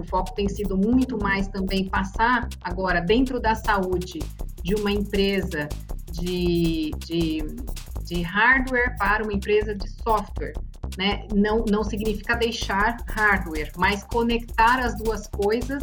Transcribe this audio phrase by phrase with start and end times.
[0.00, 4.18] o foco tem sido muito mais também passar agora dentro da saúde
[4.62, 5.68] de uma empresa
[6.10, 7.44] de, de,
[8.04, 10.54] de hardware para uma empresa de software.
[10.98, 11.26] Né?
[11.32, 15.82] Não, não significa deixar hardware, mas conectar as duas coisas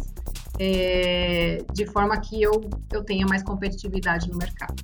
[0.58, 4.74] é, de forma que eu, eu tenha mais competitividade no mercado.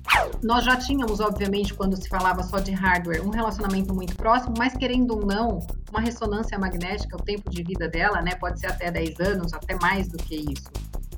[0.43, 4.75] Nós já tínhamos, obviamente, quando se falava só de hardware, um relacionamento muito próximo, mas
[4.75, 5.59] querendo ou não,
[5.91, 9.75] uma ressonância magnética, o tempo de vida dela, né, pode ser até 10 anos, até
[9.75, 10.69] mais do que isso.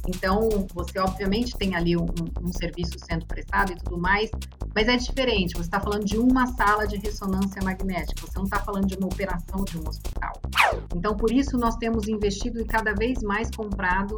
[0.08, 2.06] Então, você obviamente tem ali um,
[2.42, 4.32] um, serviço sendo prestado e tudo mais,
[4.74, 5.54] mas é diferente.
[5.54, 9.08] Você está falando de uma sala de ressonância magnética, você não está falando de uma
[9.08, 10.34] operação de um hospital.
[10.96, 14.18] Então, por isso, nós temos investido e cada vez mais comprado,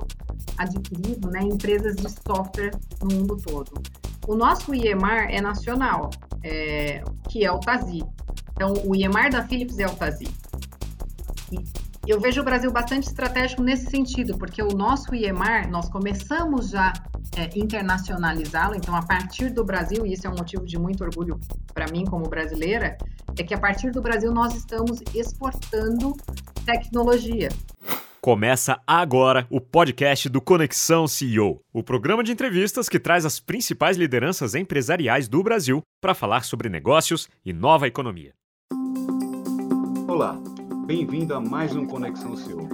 [0.57, 3.81] adquirido, né, empresas de software no mundo todo.
[4.27, 6.11] O nosso IEMAR é nacional,
[6.43, 8.03] é, que é o TASI.
[8.51, 10.27] Então, o IEMAR da Philips é o TASI.
[12.07, 16.91] Eu vejo o Brasil bastante estratégico nesse sentido, porque o nosso IEMAR, nós começamos já
[17.35, 21.39] é, internacionalizá-lo, então a partir do Brasil, e isso é um motivo de muito orgulho
[21.73, 22.97] para mim como brasileira,
[23.37, 26.15] é que a partir do Brasil nós estamos exportando
[26.65, 27.49] tecnologia.
[28.21, 33.95] Começa agora o podcast do Conexão CEO, o programa de entrevistas que traz as principais
[33.95, 38.33] lideranças empresariais do Brasil para falar sobre negócios e nova economia.
[40.05, 40.37] Olá,
[40.89, 42.67] Bem-vindo a mais um Conexão CEO.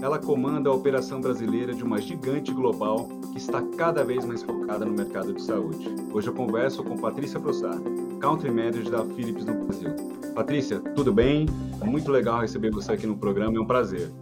[0.00, 4.84] Ela comanda a operação brasileira de uma gigante global que está cada vez mais focada
[4.84, 5.92] no mercado de saúde.
[6.12, 7.82] Hoje eu converso com Patrícia Frossard,
[8.20, 9.90] Country Manager da Philips no Brasil.
[10.32, 11.46] Patrícia, tudo bem?
[11.84, 14.12] Muito legal receber você aqui no programa, é um prazer.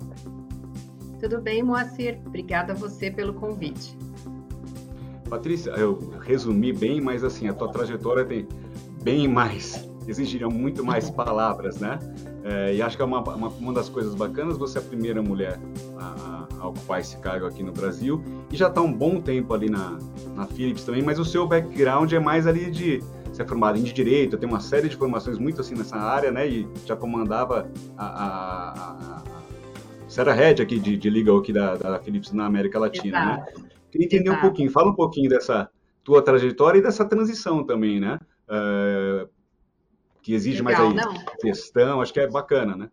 [1.20, 2.19] Tudo bem, Moacir.
[2.25, 3.95] Obrigada a você pelo convite.
[5.29, 8.48] Patrícia, eu resumi bem, mas assim, a tua trajetória tem
[9.03, 11.98] bem mais exigiriam muito mais palavras, né?
[12.47, 15.23] É, e acho que é uma, uma, uma, das coisas bacanas você é a primeira
[15.23, 15.59] mulher
[15.98, 19.70] a, a, ocupar esse cargo aqui no Brasil e já está um bom tempo ali
[19.70, 19.98] na,
[20.34, 23.83] na Philips também, mas o seu background é mais ali de você é formado em
[23.83, 26.46] direito, tem uma série de formações muito assim nessa área, né?
[26.46, 29.23] E já comandava a, a, a,
[30.07, 33.33] você era head aqui de, de legal aqui da, da Philips na América Latina, né?
[33.42, 33.61] Exato.
[33.61, 33.69] né?
[33.90, 34.39] Queria entender Exato.
[34.39, 35.69] um pouquinho, fala um pouquinho dessa
[36.05, 38.20] tua trajetória e dessa transição também, né?
[38.48, 39.29] Uh,
[40.24, 42.90] que exige Legal, mais aí gestão, acho que é bacana, né?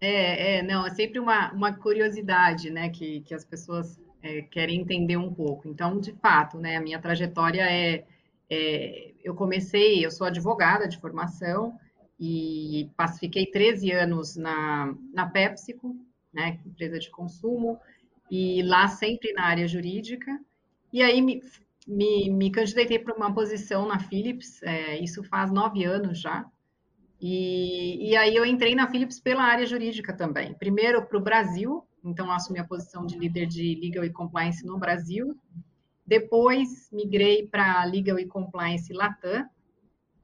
[0.00, 4.80] É, é, não, é sempre uma, uma curiosidade, né, que, que as pessoas é, querem
[4.80, 5.68] entender um pouco.
[5.68, 8.04] Então, de fato, né, a minha trajetória é,
[8.50, 11.78] é, eu comecei, eu sou advogada de formação
[12.18, 12.90] e
[13.20, 15.96] fiquei 13 anos na, na PepsiCo,
[16.32, 17.78] né, empresa de consumo,
[18.28, 20.36] e lá sempre na área jurídica,
[20.92, 21.40] e aí me,
[21.90, 26.46] me, me candidatei para uma posição na Philips, é, isso faz nove anos já.
[27.20, 30.54] E, e aí eu entrei na Philips pela área jurídica também.
[30.54, 34.78] Primeiro para o Brasil, então assumi a posição de líder de Legal e Compliance no
[34.78, 35.36] Brasil.
[36.06, 39.46] Depois migrei para Legal e Compliance Latam.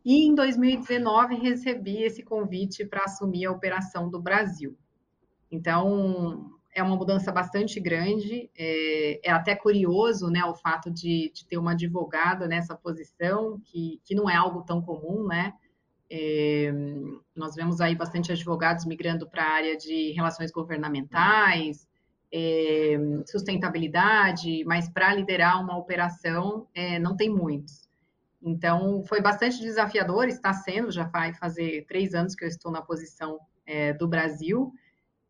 [0.04, 4.78] E em 2019 recebi esse convite para assumir a operação do Brasil.
[5.50, 8.50] Então, é uma mudança bastante grande.
[8.54, 13.98] É, é, até curioso, né, o fato de, de, ter uma advogada nessa posição, que,
[14.04, 15.54] que não é algo tão comum, né?
[16.10, 16.70] É,
[17.34, 21.88] nós vemos aí bastante advogados migrando para a área de relações governamentais,
[22.30, 27.88] é, sustentabilidade, mas para liderar uma operação é, não tem muitos.
[28.42, 32.82] Então, foi bastante desafiador, está sendo, já vai fazer três anos que eu estou na
[32.82, 34.74] posição é, do Brasil,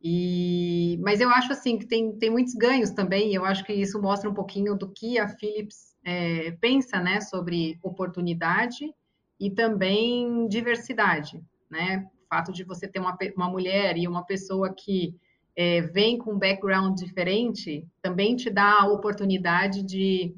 [0.09, 3.35] e, mas eu acho assim que tem, tem muitos ganhos também.
[3.35, 7.77] Eu acho que isso mostra um pouquinho do que a Philips é, pensa, né, sobre
[7.83, 8.95] oportunidade
[9.41, 12.09] e também diversidade, né?
[12.25, 15.17] O fato de você ter uma, uma mulher e uma pessoa que
[15.57, 20.37] é, vem com um background diferente também te dá a oportunidade de,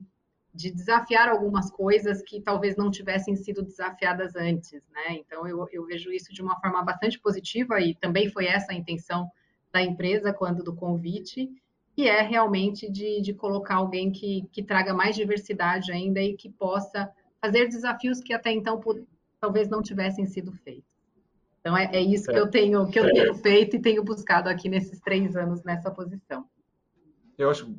[0.54, 5.18] de desafiar algumas coisas que talvez não tivessem sido desafiadas antes, né?
[5.18, 8.74] Então eu, eu vejo isso de uma forma bastante positiva e também foi essa a
[8.74, 9.30] intenção
[9.72, 11.50] da empresa quanto do convite,
[11.96, 16.48] e é realmente de, de colocar alguém que, que traga mais diversidade ainda e que
[16.48, 17.10] possa
[17.40, 18.80] fazer desafios que até então
[19.40, 20.88] talvez não tivessem sido feitos.
[21.60, 24.68] Então é, é isso que eu tenho que eu tenho feito e tenho buscado aqui
[24.68, 26.46] nesses três anos nessa posição.
[27.36, 27.72] Eu acho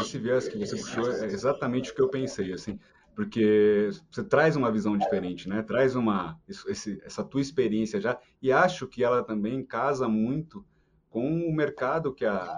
[0.00, 2.78] esse viés que você puxou é exatamente o que eu pensei, assim,
[3.14, 5.62] porque você traz uma visão diferente, né?
[5.62, 10.64] Traz uma esse, essa tua experiência já e acho que ela também casa muito
[11.16, 12.54] com o mercado que a,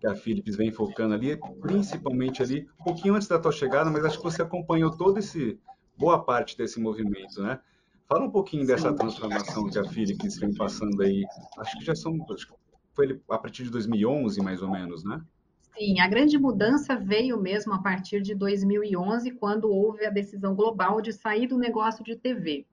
[0.00, 4.04] que a Philips vem focando ali, principalmente ali, um pouquinho antes da tua chegada, mas
[4.04, 5.60] acho que você acompanhou todo esse,
[5.96, 7.60] boa parte desse movimento, né?
[8.08, 11.24] Fala um pouquinho dessa transformação que a Philips vem passando aí.
[11.56, 12.18] Acho que já são
[12.94, 15.20] foi a partir de 2011, mais ou menos, né?
[15.78, 21.00] Sim, a grande mudança veio mesmo a partir de 2011, quando houve a decisão global
[21.00, 22.66] de sair do negócio de TV.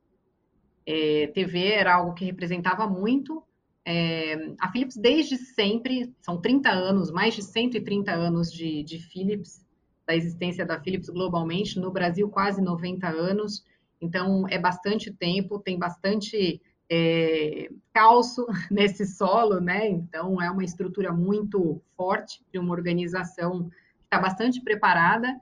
[0.83, 3.43] É, TV era algo que representava muito.
[3.85, 9.65] É, a Philips, desde sempre, são 30 anos, mais de 130 anos de, de Philips,
[10.05, 13.65] da existência da Philips globalmente, no Brasil, quase 90 anos.
[13.99, 19.87] Então, é bastante tempo, tem bastante é, calço nesse solo, né?
[19.87, 25.39] Então, é uma estrutura muito forte de uma organização que está bastante preparada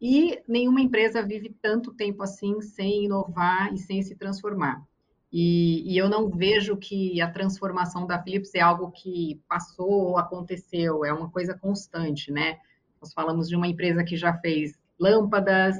[0.00, 4.82] e nenhuma empresa vive tanto tempo assim sem inovar e sem se transformar.
[5.32, 10.18] E, e, eu não vejo que a transformação da Philips é algo que passou ou
[10.18, 12.58] aconteceu, é uma coisa constante, né?
[13.00, 15.76] Nós falamos de uma empresa que já fez lâmpadas,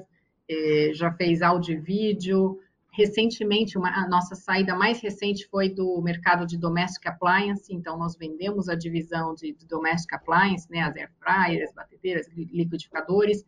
[0.48, 2.58] eh, já fez áudio e vídeo,
[2.92, 8.16] recentemente, uma, a nossa saída mais recente foi do mercado de domestic appliance, então nós
[8.16, 13.44] vendemos a divisão de, de domestic appliance, né, as air fryers, batedeiras, liquidificadores,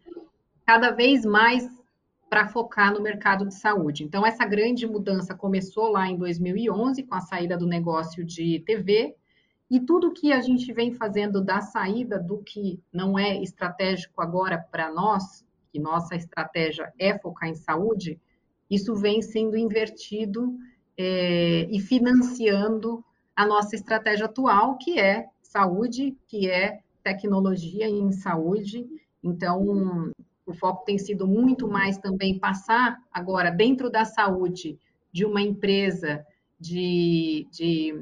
[0.66, 1.68] cada vez mais
[2.34, 4.02] para focar no mercado de saúde.
[4.02, 9.14] Então essa grande mudança começou lá em 2011 com a saída do negócio de TV
[9.70, 14.58] e tudo que a gente vem fazendo da saída do que não é estratégico agora
[14.58, 18.20] para nós, que nossa estratégia é focar em saúde,
[18.68, 20.58] isso vem sendo invertido
[20.98, 23.04] é, e financiando
[23.36, 28.84] a nossa estratégia atual, que é saúde, que é tecnologia em saúde.
[29.22, 30.10] Então,
[30.46, 34.78] o foco tem sido muito mais também passar agora dentro da saúde
[35.12, 36.24] de uma empresa
[36.58, 37.94] de, de,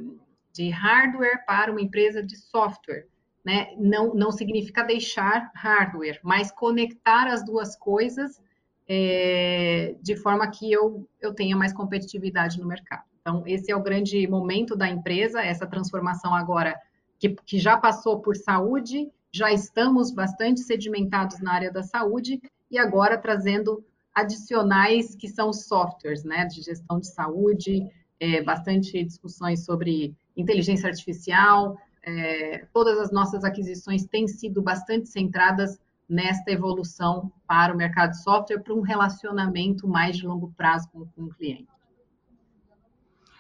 [0.52, 3.06] de hardware para uma empresa de software.
[3.44, 3.74] Né?
[3.76, 8.40] Não, não significa deixar hardware, mas conectar as duas coisas
[8.88, 13.04] é, de forma que eu, eu tenha mais competitividade no mercado.
[13.20, 16.76] Então, esse é o grande momento da empresa, essa transformação agora
[17.18, 22.40] que, que já passou por saúde, já estamos bastante sedimentados na área da saúde
[22.70, 23.82] e agora trazendo
[24.14, 27.88] adicionais que são softwares, né, de gestão de saúde,
[28.20, 31.78] é, bastante discussões sobre inteligência artificial.
[32.02, 38.22] É, todas as nossas aquisições têm sido bastante centradas nesta evolução para o mercado de
[38.22, 41.68] software, para um relacionamento mais de longo prazo com, com o cliente.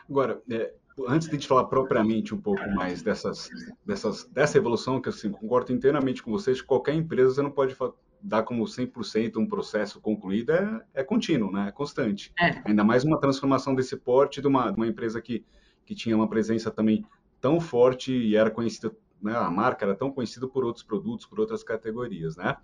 [0.08, 0.72] Agora, é,
[1.06, 3.48] antes de te falar propriamente um pouco mais dessas,
[3.84, 7.76] dessas, dessa evolução, que assim, concordo inteiramente com vocês, qualquer empresa você não pode
[8.20, 11.68] dar como 100% um processo concluído, é, é contínuo, né?
[11.68, 12.32] é constante.
[12.40, 12.62] É.
[12.64, 15.44] Ainda mais uma transformação desse porte de uma, de uma empresa que,
[15.84, 17.04] que tinha uma presença também
[17.40, 21.38] tão forte e era conhecida né, a marca era tão conhecida por outros produtos, por
[21.38, 22.56] outras categorias, né?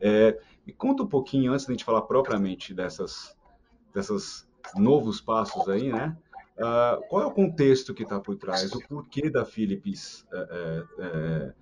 [0.00, 3.36] É, me conta um pouquinho, antes de a gente falar propriamente dessas,
[3.94, 6.16] dessas novos passos aí, né?
[6.60, 11.52] Uh, qual é o contexto que está por trás, o porquê da Philips é, é,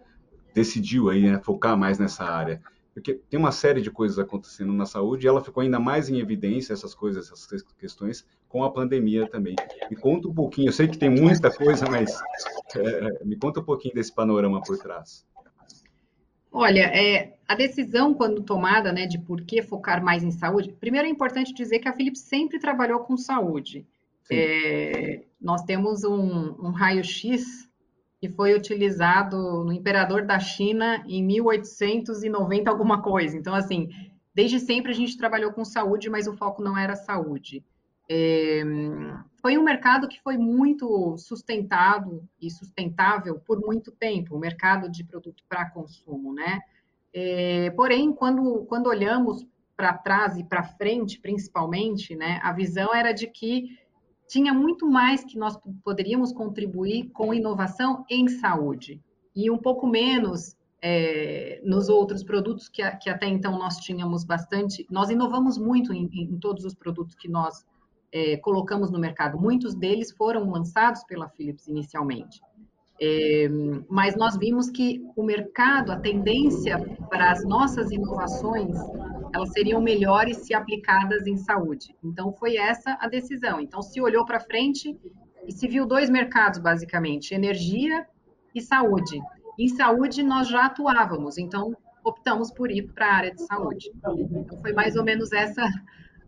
[0.53, 2.61] decidiu aí né, focar mais nessa área?
[2.99, 6.19] porque tem uma série de coisas acontecendo na saúde e ela ficou ainda mais em
[6.19, 9.55] evidência, essas coisas, essas questões, com a pandemia também.
[9.89, 12.21] Me conta um pouquinho, eu sei que tem muita coisa, mas
[13.25, 15.25] me conta um pouquinho desse panorama por trás.
[16.51, 21.07] Olha, é, a decisão, quando tomada, né, de por que focar mais em saúde, primeiro
[21.07, 23.87] é importante dizer que a Philips sempre trabalhou com saúde.
[24.31, 27.69] É, nós temos um, um raio-x
[28.21, 33.37] que foi utilizado no imperador da China em 1890 alguma coisa.
[33.37, 33.89] Então, assim,
[34.35, 37.65] desde sempre a gente trabalhou com saúde, mas o foco não era saúde.
[38.11, 38.63] É,
[39.41, 45.05] foi um mercado que foi muito sustentado e sustentável por muito tempo, o mercado de
[45.05, 46.61] produto para consumo, né?
[47.13, 53.13] É, porém, quando, quando olhamos para trás e para frente, principalmente, né, a visão era
[53.13, 53.79] de que
[54.29, 59.01] tinha muito mais que nós poderíamos contribuir com inovação em saúde
[59.35, 64.87] e um pouco menos é, nos outros produtos que, que, até então nós tínhamos bastante.
[64.91, 67.65] Nós inovamos muito em, em todos os produtos que nós
[68.13, 69.39] é, colocamos no mercado.
[69.39, 72.41] Muitos deles foram lançados pela Philips inicialmente.
[73.01, 73.49] É,
[73.89, 78.77] mas nós vimos que o mercado, a tendência para as nossas inovações,
[79.35, 81.95] elas seriam melhores se aplicadas em saúde.
[82.03, 83.61] Então, foi essa a decisão.
[83.61, 84.97] Então, se olhou para frente
[85.47, 88.07] e se viu dois mercados, basicamente, energia
[88.55, 89.21] e saúde.
[89.59, 93.91] Em saúde, nós já atuávamos, então optamos por ir para a área de saúde.
[93.95, 94.17] Então,
[94.61, 95.63] foi mais ou menos essa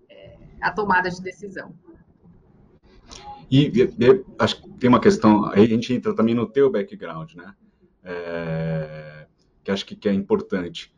[0.09, 1.75] é, a tomada de decisão.
[3.51, 3.73] E,
[4.39, 7.55] acho que tem uma questão, a gente entra também no teu background, né?
[8.05, 9.27] É,
[9.65, 10.93] que acho que, que, é importante.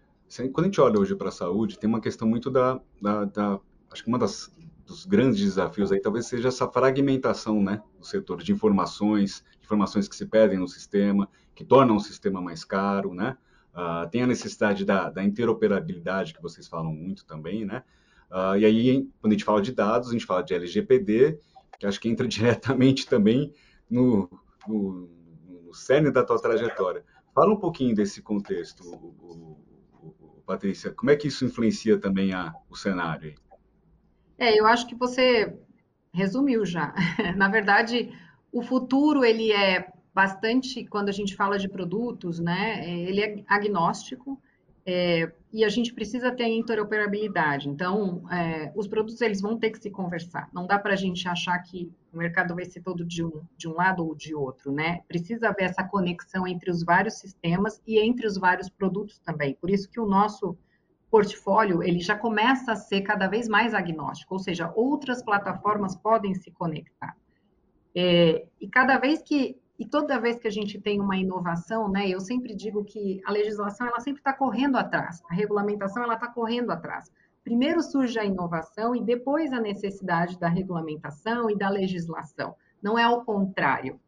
[0.53, 3.61] Quando a gente olha hoje para a saúde, tem uma questão muito da, da, da,
[3.91, 4.51] acho que uma das
[4.87, 10.17] dos grandes desafios aí talvez seja essa fragmentação, né, do setor de informações, informações que
[10.17, 13.37] se pedem no sistema, que tornam o sistema mais caro, né?
[13.73, 17.83] Uh, tem a necessidade da, da, interoperabilidade que vocês falam muito também, né?
[18.31, 21.39] Uh, e aí, quando a gente fala de dados, a gente fala de LGPD,
[21.79, 23.51] que acho que entra diretamente também
[23.89, 24.29] no,
[24.69, 25.09] no,
[25.49, 27.03] no cerne da tua trajetória.
[27.35, 28.83] Fala um pouquinho desse contexto,
[30.42, 30.90] Patrícia.
[30.90, 33.30] Como é que isso influencia também a, o cenário?
[33.30, 34.49] Aí?
[34.49, 35.56] É, eu acho que você
[36.12, 36.94] resumiu já.
[37.37, 38.12] Na verdade,
[38.52, 42.87] o futuro ele é bastante quando a gente fala de produtos, né?
[43.08, 44.40] Ele é agnóstico
[44.84, 47.68] é, e a gente precisa ter interoperabilidade.
[47.68, 50.49] Então, é, os produtos eles vão ter que se conversar.
[50.52, 53.69] Não dá para a gente achar que o mercado vai ser todo de um, de
[53.69, 55.00] um lado ou de outro, né?
[55.09, 59.54] Precisa haver essa conexão entre os vários sistemas e entre os vários produtos também.
[59.54, 60.57] Por isso que o nosso
[61.11, 66.35] portfólio ele já começa a ser cada vez mais agnóstico, ou seja, outras plataformas podem
[66.35, 67.16] se conectar.
[67.95, 72.09] É, e cada vez que e toda vez que a gente tem uma inovação, né,
[72.09, 76.28] eu sempre digo que a legislação ela sempre está correndo atrás, a regulamentação ela está
[76.28, 77.11] correndo atrás.
[77.44, 82.54] Primeiro surge a inovação e depois a necessidade da regulamentação e da legislação.
[82.80, 84.00] Não é o contrário.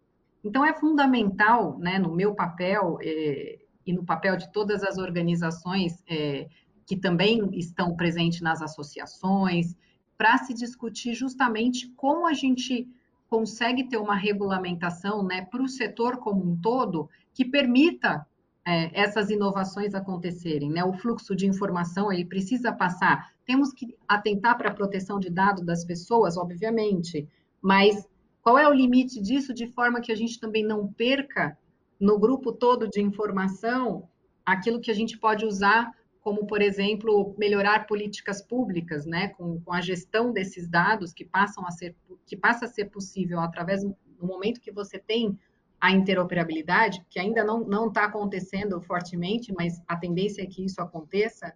[0.44, 6.02] Então é fundamental, né, no meu papel é, e no papel de todas as organizações
[6.08, 6.48] é,
[6.86, 9.74] que também estão presentes nas associações,
[10.16, 12.88] para se discutir justamente como a gente
[13.28, 18.24] consegue ter uma regulamentação né, para o setor como um todo que permita
[18.66, 20.70] é, essas inovações acontecerem.
[20.70, 20.84] Né?
[20.84, 23.32] O fluxo de informação ele precisa passar.
[23.44, 27.28] Temos que atentar para a proteção de dados das pessoas, obviamente,
[27.60, 28.08] mas
[28.42, 31.56] qual é o limite disso de forma que a gente também não perca
[32.00, 34.08] no grupo todo de informação
[34.44, 35.92] aquilo que a gente pode usar
[36.24, 41.66] como, por exemplo, melhorar políticas públicas, né, com, com, a gestão desses dados que passam
[41.66, 41.94] a ser,
[42.24, 43.94] que passa a ser possível através do
[44.26, 45.38] momento que você tem
[45.84, 51.52] a interoperabilidade, que ainda não está acontecendo fortemente, mas a tendência é que isso aconteça,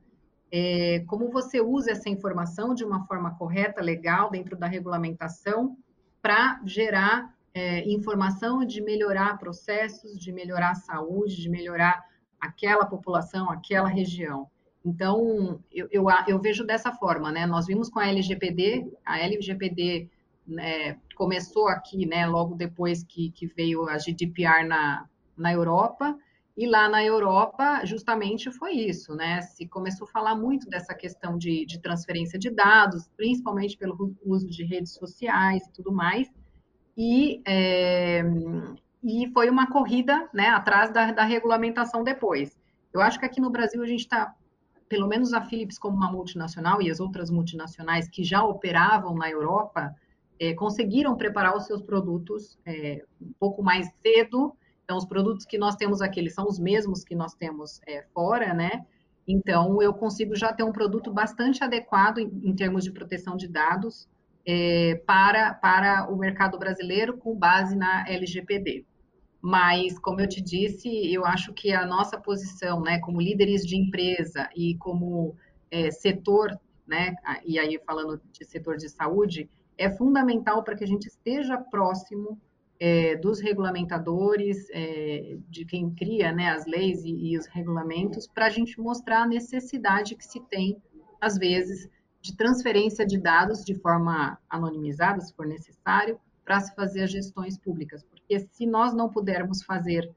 [0.53, 5.79] é, como você usa essa informação de uma forma correta, legal, dentro da regulamentação,
[6.21, 12.05] para gerar é, informação de melhorar processos, de melhorar a saúde, de melhorar
[12.39, 14.47] aquela população, aquela região.
[14.85, 17.47] Então, eu, eu, eu, vejo dessa forma, né?
[17.47, 20.11] Nós vimos com a LGPD, a LGPD
[20.49, 26.19] né, começou aqui, né, logo depois que, que veio a GDPR na, na Europa,
[26.57, 29.41] e lá na Europa, justamente foi isso, né?
[29.43, 34.49] Se começou a falar muito dessa questão de, de transferência de dados, principalmente pelo uso
[34.49, 36.29] de redes sociais e tudo mais,
[36.97, 38.25] e, é,
[39.05, 42.59] e foi uma corrida né, atrás da, da regulamentação depois.
[42.93, 44.35] Eu acho que aqui no Brasil a gente está
[44.89, 49.31] pelo menos a Philips como uma multinacional e as outras multinacionais que já operavam na
[49.31, 49.95] Europa,
[50.41, 54.55] é, conseguiram preparar os seus produtos é, um pouco mais cedo.
[54.85, 58.05] Então, os produtos que nós temos aqui, eles são os mesmos que nós temos é,
[58.15, 58.87] fora, né?
[59.27, 63.47] Então, eu consigo já ter um produto bastante adequado em, em termos de proteção de
[63.47, 64.09] dados
[64.47, 68.87] é, para, para o mercado brasileiro com base na LGPD.
[69.41, 73.77] Mas, como eu te disse, eu acho que a nossa posição, né, como líderes de
[73.77, 75.37] empresa e como
[75.71, 77.15] é, setor, né,
[77.45, 82.39] e aí falando de setor de saúde, é fundamental para que a gente esteja próximo
[82.81, 88.47] é, dos regulamentadores, é, de quem cria né, as leis e, e os regulamentos, para
[88.47, 90.81] a gente mostrar a necessidade que se tem,
[91.21, 91.89] às vezes,
[92.21, 97.59] de transferência de dados de forma anonimizada, se for necessário, para se fazer as gestões
[97.59, 98.03] públicas.
[98.05, 100.11] Porque se nós não pudermos fazer,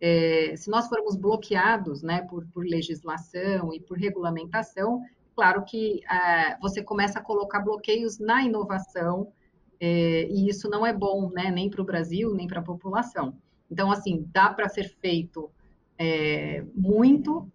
[0.00, 5.02] é, se nós formos bloqueados né, por, por, legislação e por regulamentação,
[5.38, 9.32] claro que é, você começa a colocar bloqueios na inovação,
[9.78, 13.38] é, e isso não é bom né, nem para o Brasil, nem para a população.
[13.70, 15.48] Então, assim, dá para ser feito
[15.96, 17.48] é, muito,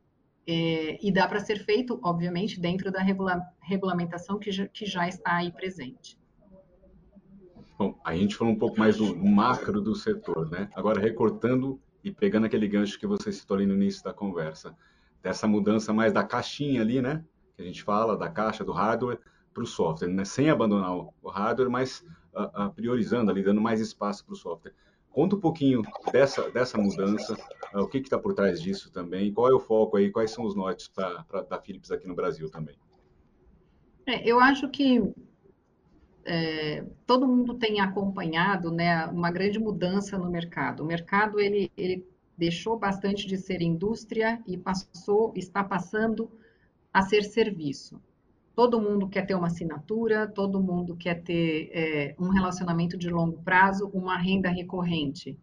[0.47, 5.37] e dá para ser feito, obviamente, dentro da regula regulamentação que já, que já está
[5.37, 6.17] aí presente.
[7.77, 10.69] Bom, a gente falou um pouco mais do macro do setor, né?
[10.73, 14.75] Agora, recortando e pegando aquele gancho que você citou ali no início da conversa,
[15.21, 17.23] dessa mudança mais da caixinha ali, né?
[17.55, 19.19] Que a gente fala, da caixa, do hardware,
[19.53, 20.25] para o software, né?
[20.25, 24.73] Sem abandonar o hardware, mas uh, uh, priorizando ali, dando mais espaço para o software.
[25.11, 27.37] Conta um pouquinho dessa, dessa mudança,
[27.73, 30.43] uh, o que está por trás disso também, qual é o foco aí, quais são
[30.43, 30.91] os nortes
[31.49, 32.75] da Philips aqui no Brasil também?
[34.05, 35.13] É, eu acho que
[36.25, 40.83] é, todo mundo tem acompanhado né, uma grande mudança no mercado.
[40.83, 42.05] O mercado ele, ele
[42.37, 46.29] deixou bastante de ser indústria e passou, está passando
[46.93, 47.99] a ser serviço.
[48.55, 53.41] Todo mundo quer ter uma assinatura, todo mundo quer ter é, um relacionamento de longo
[53.41, 55.35] prazo, uma renda recorrente.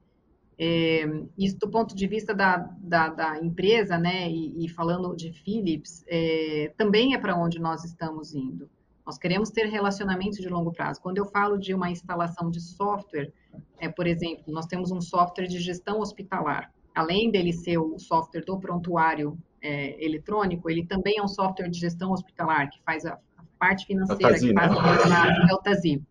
[0.57, 1.04] É,
[1.37, 6.04] isso do ponto de vista da, da, da empresa, né, e, e, falando de Philips,
[6.07, 8.71] é, também é para onde nós estamos indo.
[9.04, 11.00] Nós queremos ter relacionamentos de longo prazo.
[11.00, 13.33] Quando eu falo de uma instalação de software,
[13.78, 16.73] é, por exemplo, nós temos um software de gestão hospitalar.
[16.95, 21.79] Além dele ser o software do prontuário é, eletrônico, ele também é um software de
[21.79, 26.02] gestão hospitalar, que faz a, a parte financeira, que faz a farmácia, é o TASI,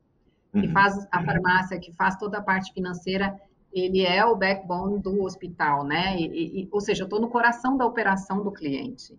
[0.52, 0.72] que uhum.
[0.72, 3.40] faz a farmácia, que faz toda a parte financeira,
[3.72, 6.20] ele é o backbone do hospital, né?
[6.20, 9.16] E, e, ou seja, eu estou no coração da operação do cliente.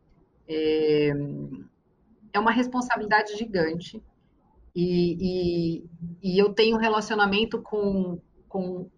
[0.49, 1.13] É,
[2.33, 4.03] é uma responsabilidade gigante
[4.75, 5.85] e, e,
[6.23, 8.89] e eu tenho um relacionamento com, com,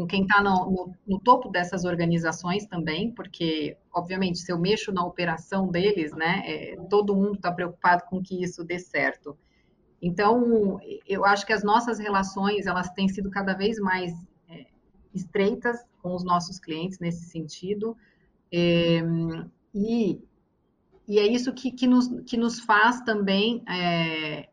[0.00, 4.90] com quem está no, no, no, topo dessas organizações também, porque, obviamente, se eu mexo
[4.90, 9.36] na operação deles, né, é, todo mundo está preocupado com que isso dê certo.
[10.00, 14.10] Então, eu acho que as nossas relações, elas têm sido cada vez mais
[14.48, 14.64] é,
[15.14, 17.94] estreitas com os nossos clientes nesse sentido,
[18.50, 19.02] é,
[19.74, 20.18] e
[21.06, 24.48] e é isso que, que, nos, que nos faz também é,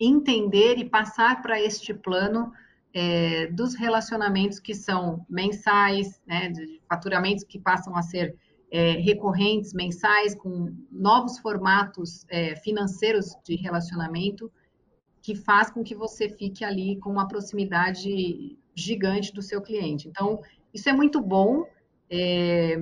[0.00, 2.50] entender e passar para este plano
[2.92, 8.36] é, dos relacionamentos que são mensais, né, de faturamentos que passam a ser
[8.70, 14.50] é, recorrentes, mensais, com novos formatos é, financeiros de relacionamento,
[15.22, 20.08] que faz com que você fique ali com uma proximidade gigante do seu cliente.
[20.08, 20.40] Então,
[20.72, 21.64] isso é muito bom.
[22.08, 22.76] É,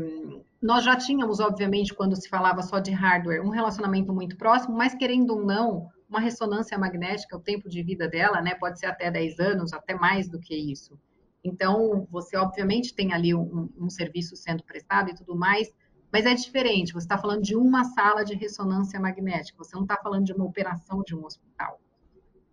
[0.60, 4.94] nós já tínhamos, obviamente, quando se falava só de hardware, um relacionamento muito próximo, mas
[4.94, 9.10] querendo ou não, uma ressonância magnética, o tempo de vida dela, né, pode ser até
[9.10, 10.98] 10 anos, até mais do que isso.
[11.44, 15.72] Então, você obviamente tem ali um, um serviço sendo prestado e tudo mais,
[16.12, 16.92] mas é diferente.
[16.92, 20.44] Você está falando de uma sala de ressonância magnética, você não está falando de uma
[20.44, 21.80] operação de um hospital.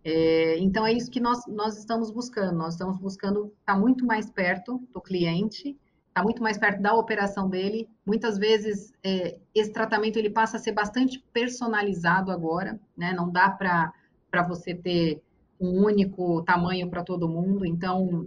[0.04, 2.56] É, então, é isso que nós, nós estamos buscando.
[2.56, 5.76] Nós estamos buscando estar tá muito mais perto do cliente
[6.16, 7.86] está muito mais perto da operação dele.
[8.06, 13.12] Muitas vezes é, esse tratamento ele passa a ser bastante personalizado agora, né?
[13.12, 13.92] Não dá para
[14.48, 15.22] você ter
[15.60, 17.66] um único tamanho para todo mundo.
[17.66, 18.26] Então,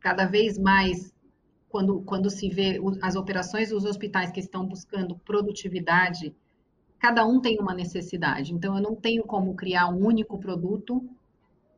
[0.00, 1.12] cada vez mais,
[1.68, 6.34] quando, quando se vê as operações dos hospitais que estão buscando produtividade,
[6.98, 8.54] cada um tem uma necessidade.
[8.54, 11.06] Então, eu não tenho como criar um único produto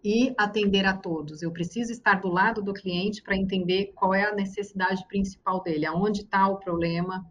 [0.07, 1.43] e atender a todos.
[1.43, 5.85] Eu preciso estar do lado do cliente para entender qual é a necessidade principal dele,
[5.85, 7.27] aonde está o problema,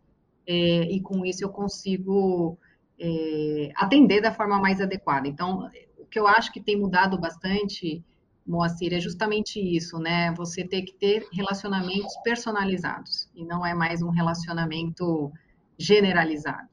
[0.45, 2.59] é, e com isso eu consigo
[2.99, 5.25] é, atender da forma mais adequada.
[5.25, 8.03] Então, o que eu acho que tem mudado bastante,
[8.45, 10.33] Moacir, é justamente isso, né?
[10.33, 15.31] Você ter que ter relacionamentos personalizados e não é mais um relacionamento
[15.79, 16.67] generalizado.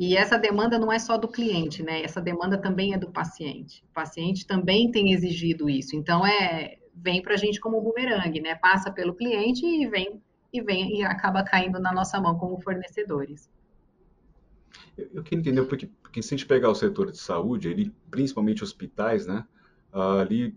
[0.00, 2.02] E essa demanda não é só do cliente, né?
[2.02, 3.84] Essa demanda também é do paciente.
[3.90, 5.94] O paciente também tem exigido isso.
[5.94, 8.54] Então é vem para a gente como bumerangue, né?
[8.54, 10.18] Passa pelo cliente e vem
[10.50, 13.50] e vem e acaba caindo na nossa mão como fornecedores.
[14.96, 18.64] Eu, queria entender porque, porque se a gente pegar o setor de saúde, ele, principalmente
[18.64, 19.44] hospitais, né?
[19.92, 20.56] Ali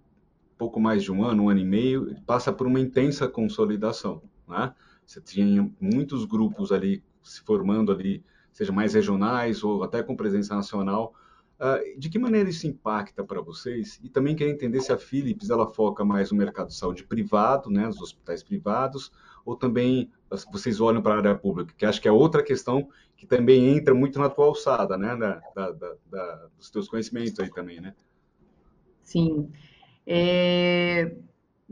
[0.57, 4.73] pouco mais de um ano, um ano e meio, passa por uma intensa consolidação, né?
[5.05, 8.23] Você tinha muitos grupos ali se formando ali
[8.53, 11.13] seja mais regionais ou até com presença nacional.
[11.59, 13.99] Uh, de que maneira isso impacta para vocês?
[14.03, 17.69] E também queria entender se a Philips ela foca mais no mercado de saúde privado,
[17.69, 19.11] né, nos hospitais privados,
[19.45, 20.11] ou também
[20.51, 23.93] vocês olham para a área pública, que acho que é outra questão que também entra
[23.93, 27.93] muito na tua alçada, né, da, da, da, dos teus conhecimentos aí também, né?
[29.01, 29.49] Sim.
[30.05, 31.15] É...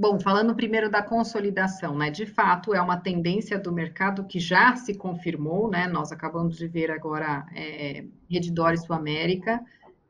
[0.01, 2.09] Bom, falando primeiro da consolidação, né?
[2.09, 5.87] De fato, é uma tendência do mercado que já se confirmou, né?
[5.87, 9.63] Nós acabamos de ver agora é, Redditor Sul América,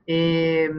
[0.08, 0.70] é,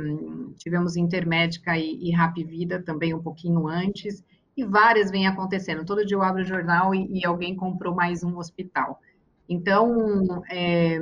[0.57, 4.25] tivemos Intermédica e, e Rap Vida também um pouquinho antes,
[4.57, 5.85] e várias vêm acontecendo.
[5.85, 8.99] Todo dia eu abro o jornal e, e alguém comprou mais um hospital.
[9.47, 10.99] Então, é,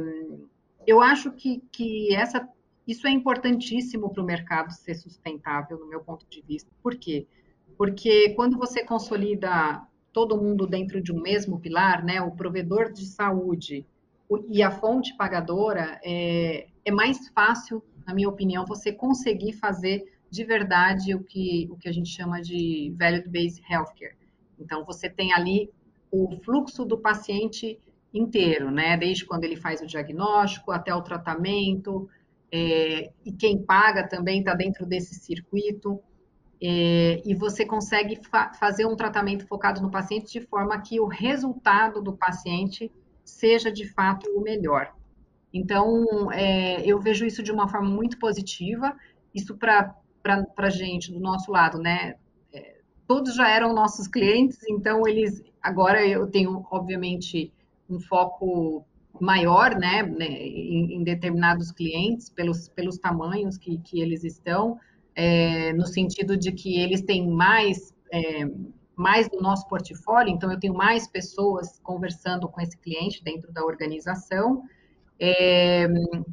[0.85, 2.45] eu acho que, que essa,
[2.89, 6.69] isso é importantíssimo para o mercado ser sustentável, no meu ponto de vista.
[6.83, 7.25] Por quê?
[7.25, 7.40] Porque
[7.81, 9.81] porque quando você consolida
[10.13, 13.87] todo mundo dentro de um mesmo pilar, né, o provedor de saúde
[14.51, 20.45] e a fonte pagadora, é, é mais fácil, na minha opinião, você conseguir fazer de
[20.45, 24.15] verdade o que, o que a gente chama de value-based healthcare.
[24.59, 25.71] Então, você tem ali
[26.11, 27.79] o fluxo do paciente
[28.13, 28.95] inteiro, né?
[28.99, 32.07] Desde quando ele faz o diagnóstico até o tratamento,
[32.53, 35.99] é, e quem paga também está dentro desse circuito
[36.63, 41.07] é, e você consegue fa fazer um tratamento focado no paciente de forma que o
[41.07, 42.93] resultado do paciente
[43.25, 44.93] seja de fato o melhor.
[45.53, 48.95] Então, é, eu vejo isso de uma forma muito positiva.
[49.35, 49.95] Isso para
[50.57, 52.17] a gente, do nosso lado, né?
[52.53, 55.43] É, todos já eram nossos clientes, então eles.
[55.63, 57.53] Agora eu tenho, obviamente,
[57.89, 58.85] um foco
[59.21, 64.79] maior, né, né em, em, determinados clientes, pelos, pelos tamanhos que, que eles estão,
[65.23, 68.51] é, no sentido de que eles têm mais, é,
[68.97, 73.63] mais do nosso portfólio, então eu tenho mais pessoas conversando com esse cliente dentro da
[73.63, 74.63] organização,
[75.19, 75.87] é,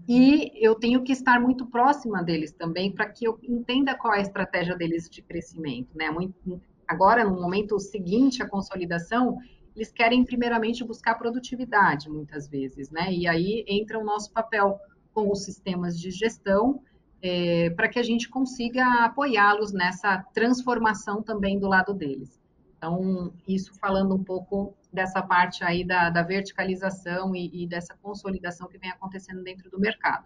[0.08, 4.20] e eu tenho que estar muito próxima deles também para que eu entenda qual é
[4.20, 5.90] a estratégia deles de crescimento.
[5.94, 6.10] Né?
[6.10, 9.38] Muito, agora, no momento seguinte à consolidação,
[9.76, 13.12] eles querem primeiramente buscar produtividade, muitas vezes, né?
[13.12, 14.80] E aí entra o nosso papel
[15.14, 16.82] com os sistemas de gestão
[17.22, 22.40] é, para que a gente consiga apoiá-los nessa transformação também do lado deles.
[22.78, 28.68] Então, isso falando um pouco dessa parte aí da, da verticalização e, e, dessa consolidação
[28.68, 30.26] que vem acontecendo dentro do mercado.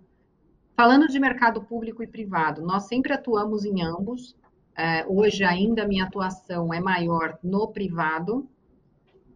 [0.76, 4.36] Falando de mercado público e privado, nós sempre atuamos em ambos.
[4.78, 8.50] É, hoje ainda minha atuação é maior no privado.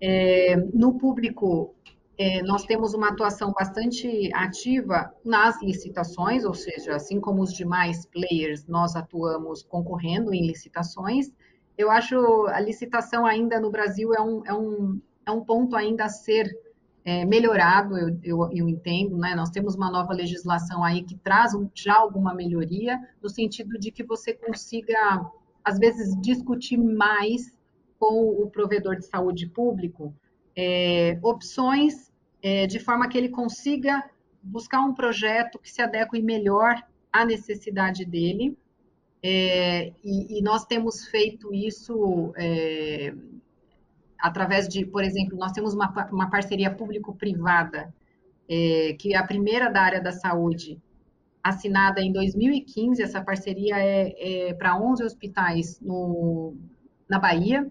[0.01, 1.73] É, no público,
[2.17, 8.05] é, nós temos uma atuação bastante ativa nas licitações, ou seja, assim como os demais
[8.05, 11.31] players, nós atuamos concorrendo em licitações
[11.77, 16.05] eu acho a licitação ainda no Brasil é um, é um, é um ponto ainda
[16.05, 16.49] a ser
[17.03, 19.35] é, melhorado, eu, eu, eu, entendo, né?
[19.35, 24.03] Nós temos uma nova legislação aí que traz já alguma melhoria, no sentido de que
[24.03, 25.29] você consiga,
[25.63, 27.53] às vezes, discutir mais
[27.99, 30.15] com o provedor de saúde público
[30.55, 34.03] é, opções é, de forma que ele consiga
[34.41, 38.57] buscar um projeto que se adeque melhor à necessidade dele
[39.27, 43.11] é, e, e, nós temos feito isso é,
[44.19, 47.91] através de, por exemplo, nós temos uma, uma parceria público-privada,
[48.47, 50.79] é, que é a primeira da área da saúde,
[51.43, 53.01] assinada em 2015.
[53.01, 56.55] Essa parceria é, é para 11 hospitais no,
[57.09, 57.67] na Bahia,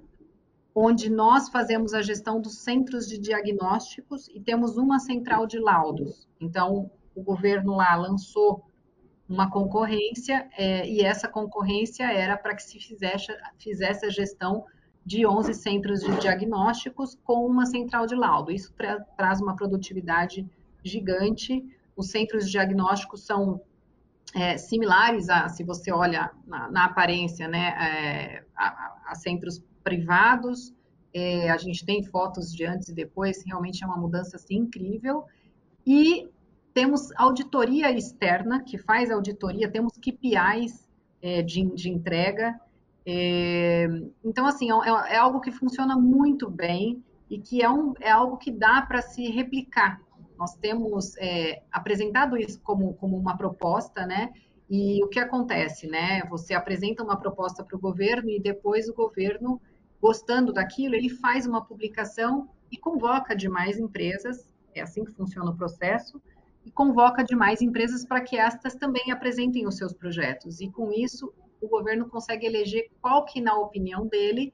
[0.75, 6.29] onde nós fazemos a gestão dos centros de diagnósticos e temos uma central de laudos.
[6.41, 8.65] Então, o governo lá lançou
[9.29, 14.65] uma concorrência, é, e essa concorrência era para que se fizesse, fizesse a gestão
[15.05, 18.51] de 11 centros de diagnósticos com uma central de laudo.
[18.51, 20.49] Isso tra traz uma produtividade
[20.83, 21.65] gigante.
[21.97, 23.61] Os centros de diagnósticos são
[24.35, 30.75] é, similares a, se você olha na, na aparência, né, é, a, a, centros privados.
[31.13, 35.25] É, a gente tem fotos de antes e depois, realmente é uma mudança assim, incrível.
[35.87, 36.29] E
[36.73, 40.89] temos auditoria externa, que faz auditoria, temos KPIs
[41.23, 42.59] é, de, de, entrega.
[43.07, 43.87] É,
[44.25, 48.37] então, assim, é, é, algo que funciona muito bem e que é, um, é algo
[48.37, 50.01] que dá para se replicar.
[50.37, 54.33] Nós temos é, apresentado isso como, como uma proposta, né?
[54.69, 56.23] E o que acontece, né?
[56.29, 59.61] Você apresenta uma proposta para o governo e depois o governo,
[60.05, 64.53] gostando daquilo, ele faz uma publicação e convoca demais empresas.
[64.75, 66.21] É assim que funciona o processo
[66.63, 70.61] e convoca demais empresas para que estas também apresentem os seus projetos.
[70.61, 74.53] E com isso, o governo consegue eleger qual que, na opinião dele,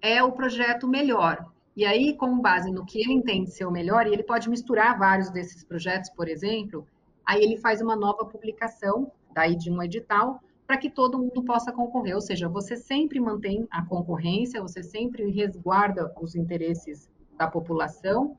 [0.00, 1.44] é o projeto melhor.
[1.76, 4.98] E aí, com base no que ele entende ser o melhor, e ele pode misturar
[4.98, 6.86] vários desses projetos, por exemplo,
[7.26, 11.72] aí ele faz uma nova publicação, daí de um edital, para que todo mundo possa
[11.72, 12.14] concorrer.
[12.14, 18.36] Ou seja, você sempre mantém a concorrência, você sempre resguarda os interesses da população,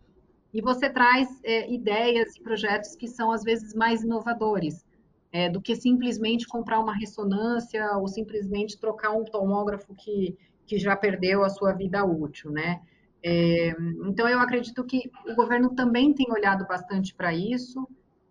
[0.53, 4.85] e você traz é, ideias e projetos que são às vezes mais inovadores
[5.31, 10.37] é, do que simplesmente comprar uma ressonância ou simplesmente trocar um tomógrafo que,
[10.67, 12.81] que já perdeu a sua vida útil, né?
[13.23, 17.87] É, então eu acredito que o governo também tem olhado bastante para isso.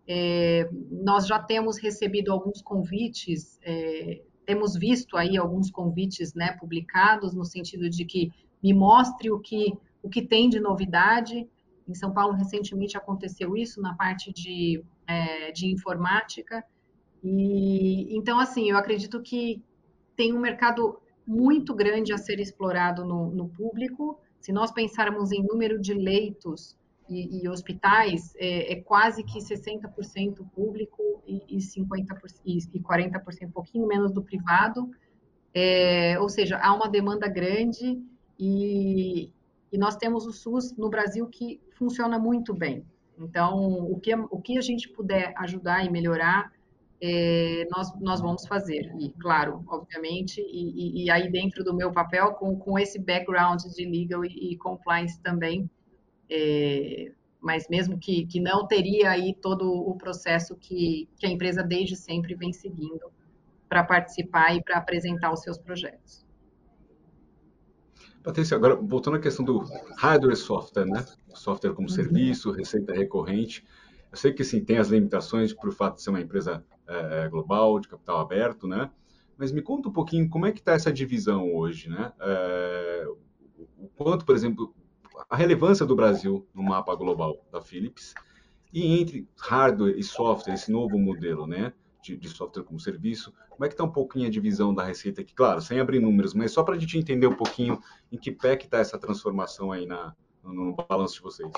[0.08, 7.34] É, nós já temos recebido alguns convites, é, temos visto aí alguns convites, né, publicados
[7.34, 11.46] no sentido de que me mostre o que o que tem de novidade
[11.88, 16.62] em São Paulo, recentemente aconteceu isso na parte de, é, de informática.
[17.22, 19.62] E então, assim, eu acredito que
[20.14, 24.20] tem um mercado muito grande a ser explorado no, no público.
[24.40, 26.76] Se nós pensarmos em número de leitos
[27.08, 33.46] e, e hospitais, é, é, quase que 60% público e, e 50% e, e 40%,
[33.46, 34.90] um pouquinho menos do privado.
[35.54, 38.00] É, ou seja, há uma demanda grande
[38.38, 39.30] e,
[39.72, 42.84] e nós temos o SUS no Brasil que funciona muito bem.
[43.18, 46.52] Então, o que, o que a gente puder ajudar e melhorar,
[47.00, 48.92] é, nós, nós vamos fazer.
[48.98, 53.84] E, claro, obviamente, e, e, aí dentro do meu papel, com, com esse background de
[53.84, 55.68] legal e, e compliance também,
[56.30, 61.62] é, mas mesmo que, que não teria aí todo o processo que, que a empresa
[61.62, 63.10] desde sempre vem seguindo
[63.68, 66.26] para participar e para apresentar os seus projetos.
[68.22, 69.60] Patrícia, agora voltando à questão do
[69.96, 71.04] hardware e software, né?
[71.34, 71.94] Software como uhum.
[71.94, 73.64] serviço, receita recorrente.
[74.10, 77.78] Eu sei que sim, tem as limitações por fato de ser uma empresa é, global,
[77.78, 78.90] de capital aberto, né?
[79.36, 82.12] Mas me conta um pouquinho como é que está essa divisão hoje, né?
[82.20, 83.06] É,
[83.78, 84.74] o quanto, por exemplo,
[85.28, 88.14] a relevância do Brasil no mapa global da Philips
[88.72, 91.72] e entre hardware e software, esse novo modelo, né?
[92.02, 95.20] De, de software como serviço, como é que está um pouquinho a divisão da receita
[95.20, 95.34] aqui?
[95.34, 97.80] Claro, sem abrir números, mas só para a gente entender um pouquinho
[98.12, 101.50] em que pé que está essa transformação aí na, no, balanço de vocês.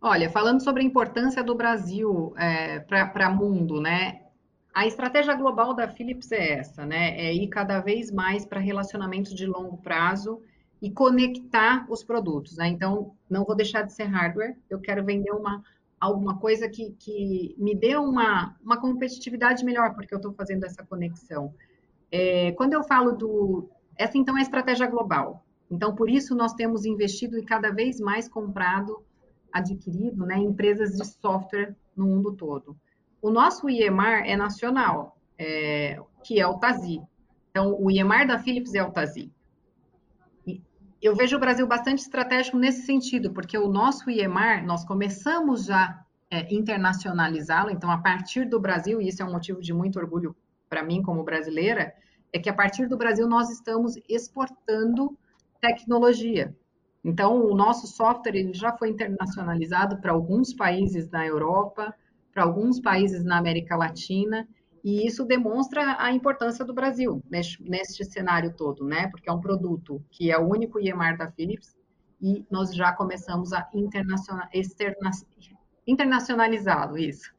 [0.00, 4.22] Olha, falando sobre a importância do Brasil é, para o mundo, né?
[4.74, 7.16] A estratégia global da Philips é essa, né?
[7.20, 10.42] É ir cada vez mais para relacionamentos de longo prazo
[10.80, 12.68] e conectar os produtos, né?
[12.68, 15.62] Então, não vou deixar de ser hardware, eu quero vender uma
[16.00, 20.82] alguma coisa que, que me dê uma, uma competitividade melhor, porque eu estou fazendo essa
[20.82, 21.54] conexão.
[22.10, 23.68] É, quando eu falo do.
[23.96, 25.44] Essa, então, é a estratégia global.
[25.70, 29.04] Então, por isso, nós temos investido e cada vez mais comprado
[29.52, 32.76] adquirido né, empresas de software no mundo todo.
[33.20, 37.02] O nosso IEMAR é nacional, é, que é o TASI.
[37.50, 39.30] Então, o IEMAR da Philips é o TASI.
[41.02, 46.04] Eu vejo o Brasil bastante estratégico nesse sentido, porque o nosso IEMAR, nós começamos já
[46.30, 50.36] é, internacionalizá-lo, então, a partir do Brasil, e isso é um motivo de muito orgulho
[50.68, 51.92] para mim como brasileira,
[52.32, 55.16] é que a partir do Brasil nós estamos exportando
[55.60, 56.54] tecnologia.
[57.02, 61.94] Então, o nosso software ele já foi internacionalizado para alguns países na Europa,
[62.32, 64.46] para alguns países na América Latina,
[64.82, 69.08] e isso demonstra a importância do Brasil neste, neste cenário todo, né?
[69.08, 71.76] Porque é um produto que é o único IEMAR da Philips
[72.20, 74.48] e nós já começamos a internacional,
[75.86, 77.30] internacionalizá-lo, isso.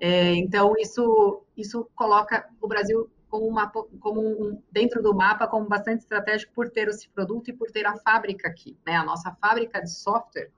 [0.00, 5.66] É, então, isso, isso coloca o Brasil como, uma, como um, dentro do mapa como
[5.68, 8.96] bastante estratégico por ter esse produto e por ter a fábrica aqui, né?
[8.96, 10.50] A nossa fábrica de software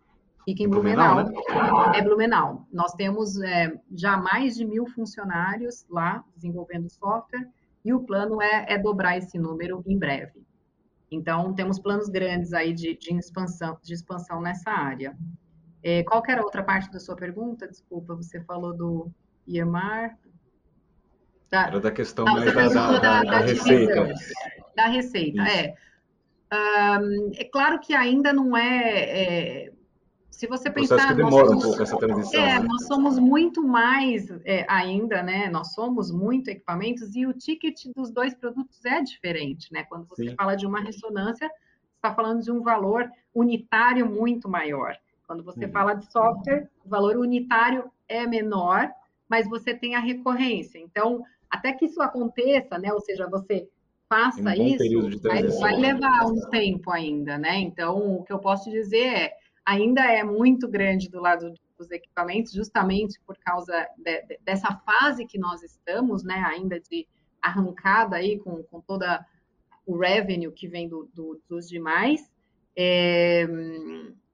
[0.44, 1.98] fica em Blumenau, Blumenau né?
[1.98, 2.68] é Blumenau.
[2.72, 7.48] Nós temos é, já mais de mil funcionários lá desenvolvendo software
[7.84, 10.44] e o plano é, é dobrar esse número em breve.
[11.10, 15.16] Então, temos planos grandes aí de, de expansão, de expansão nessa área.
[15.82, 17.68] É, qual era a outra parte da sua pergunta?
[17.68, 19.10] Desculpa, você falou do
[19.46, 20.18] IEMAR.
[21.50, 24.14] Da, Era da questão mais da, da, da, da receita.
[24.74, 25.74] Da receita, é.
[26.52, 29.72] Um, é claro que ainda não é, é
[30.34, 31.08] se você pensar.
[31.08, 32.40] que demora somos, um pouco essa transição.
[32.40, 32.66] É, né?
[32.66, 35.48] nós somos muito mais é, ainda, né?
[35.48, 39.84] Nós somos muito equipamentos e o ticket dos dois produtos é diferente, né?
[39.84, 40.34] Quando você Sim.
[40.34, 44.96] fala de uma ressonância, você está falando de um valor unitário muito maior.
[45.26, 45.72] Quando você uhum.
[45.72, 48.90] fala de software, o valor unitário é menor,
[49.28, 50.78] mas você tem a recorrência.
[50.78, 52.92] Então, até que isso aconteça, né?
[52.92, 53.68] Ou seja, você
[54.08, 57.56] faça um isso, vai, vai, levar um tempo ainda, né?
[57.58, 62.52] Então, o que eu posso dizer é, ainda é muito grande do lado dos equipamentos,
[62.52, 66.42] justamente por causa de, de, dessa fase que nós estamos, né?
[66.46, 67.06] Ainda de
[67.40, 69.24] arrancada aí com, com toda
[69.86, 72.32] o revenue que vem do, do, dos demais.
[72.76, 73.46] É,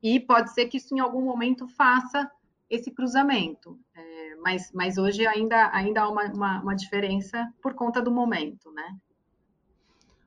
[0.02, 2.30] e pode ser que isso em algum momento faça
[2.68, 3.78] esse cruzamento.
[3.94, 8.70] É, mas, mas hoje ainda, ainda há uma, uma, uma, diferença por conta do momento,
[8.70, 8.96] né?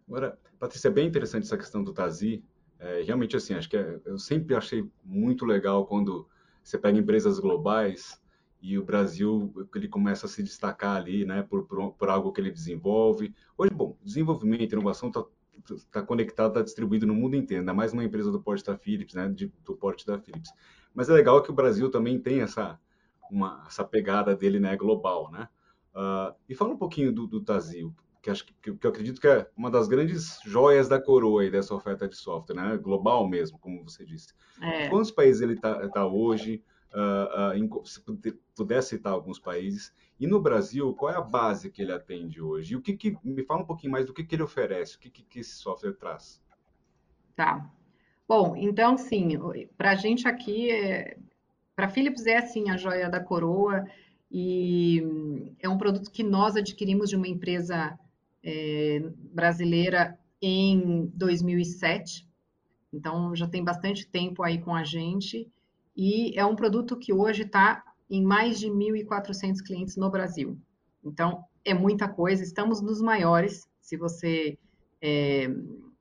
[0.08, 2.44] Agora, Patrícia, é bem interessante essa questão do Tazi.
[2.84, 6.28] É, realmente, assim, acho que é, eu sempre achei muito legal quando
[6.62, 8.22] você pega empresas globais
[8.62, 12.42] e o Brasil ele começa a se destacar ali, né, por, por, por algo que
[12.42, 13.34] ele desenvolve.
[13.58, 15.24] Hoje, bom, desenvolvimento, inovação está
[15.90, 19.16] tá conectado, está distribuído no mundo inteiro, ainda mais uma empresa do porte da Philips,
[19.16, 20.52] né, de, do porte da Philips.
[20.94, 22.78] Mas é legal que o Brasil também tem essa,
[23.32, 25.32] uma, essa pegada dele né, global.
[25.32, 25.48] Né?
[25.96, 29.28] Uh, e fala um pouquinho do, do Tazio, que, acho que, que, eu acredito que
[29.28, 32.78] é uma das grandes joias da coroa aí dessa oferta de software, né?
[32.78, 34.34] global mesmo, como você disse.
[34.62, 34.88] É.
[34.88, 36.64] Quantos países ele está tá hoje?
[36.94, 38.00] Uh, uh, se
[38.56, 39.92] pudesse citar alguns países.
[40.20, 42.74] E no Brasil, qual é a base que ele atende hoje?
[42.74, 45.00] E o que, que me fala um pouquinho mais do que, que ele oferece, o
[45.00, 46.42] que, que, que esse software traz?
[47.36, 47.70] Tá.
[48.28, 49.38] Bom, então, sim,
[49.76, 51.18] para a gente aqui, é,
[51.76, 53.86] para a Philips é assim a joia da coroa
[54.32, 55.04] e
[55.60, 58.00] é um produto que nós adquirimos de uma empresa
[58.44, 59.02] é,
[59.34, 62.28] brasileira em 2007,
[62.92, 65.50] então já tem bastante tempo aí com a gente
[65.96, 70.60] e é um produto que hoje está em mais de 1.400 clientes no Brasil.
[71.04, 74.58] Então, é muita coisa, estamos nos maiores, se você,
[75.02, 75.48] é,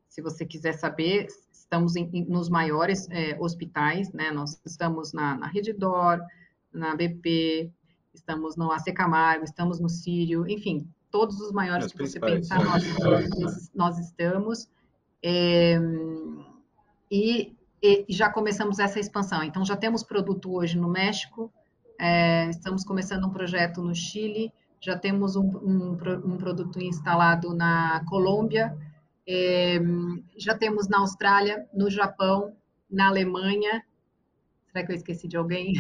[0.09, 4.31] se você quiser saber, estamos em, nos maiores é, hospitais, né?
[4.31, 5.50] Nós estamos na, na
[6.72, 7.70] na BP,
[8.14, 13.70] estamos no AC Camargo, estamos no Sírio, enfim, todos os maiores que você pensar, nós,
[13.75, 14.68] nós, estamos.
[15.22, 15.79] É,
[17.11, 19.44] e, e, já começamos essa expansão.
[19.44, 21.53] Então, já temos produto hoje no México,
[22.01, 25.92] é, estamos começando um projeto no Chile, já temos um, um,
[26.25, 28.77] um produto instalado na Colômbia,
[29.29, 29.79] é,
[30.37, 32.57] já temos na Austrália, no Japão,
[32.90, 33.85] na Alemanha.
[34.66, 35.75] Será que eu esqueci de alguém?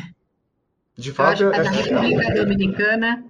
[0.94, 3.24] De fato, é, na República Dominicana.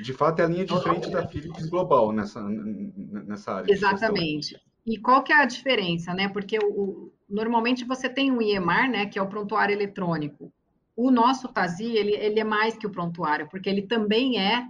[0.00, 3.72] De fato, é a linha de frente da Philips Global nessa, nessa área.
[3.72, 4.60] Exatamente.
[4.84, 6.28] E qual que é a diferença, né?
[6.28, 10.52] Porque o, o, normalmente você tem um IEMAR, né, que é o prontuário eletrônico.
[10.96, 14.66] O nosso TASI, ele, ele é mais que o prontuário, porque ele também é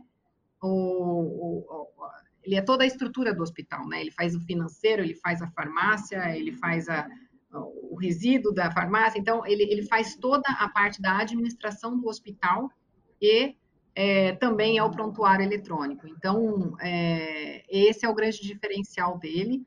[0.62, 2.02] o, o,
[2.42, 4.00] ele é toda a estrutura do hospital, né?
[4.00, 7.08] Ele faz o financeiro, ele faz a farmácia, ele faz a,
[7.52, 12.70] o resíduo da farmácia, então ele, ele faz toda a parte da administração do hospital
[13.20, 13.54] e
[13.94, 16.06] é, também é o prontuário eletrônico.
[16.06, 19.66] Então, é, esse é o grande diferencial dele.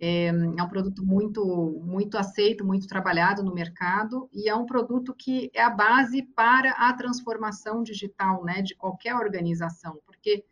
[0.00, 1.44] É, é, um produto muito,
[1.84, 6.70] muito aceito, muito trabalhado no mercado e é um produto que é a base para
[6.70, 10.42] a transformação digital, né, de qualquer organização, porque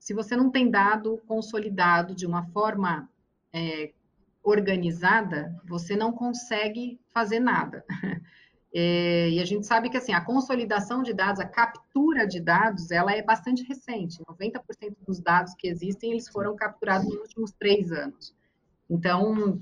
[0.00, 3.08] se você não tem dado consolidado de uma forma
[3.52, 3.92] é,
[4.42, 7.84] organizada, você não consegue fazer nada.
[8.74, 12.90] É, e a gente sabe que assim a consolidação de dados, a captura de dados,
[12.90, 14.22] ela é bastante recente.
[14.24, 18.34] 90% dos dados que existem, eles foram capturados nos últimos três anos.
[18.90, 19.60] Então,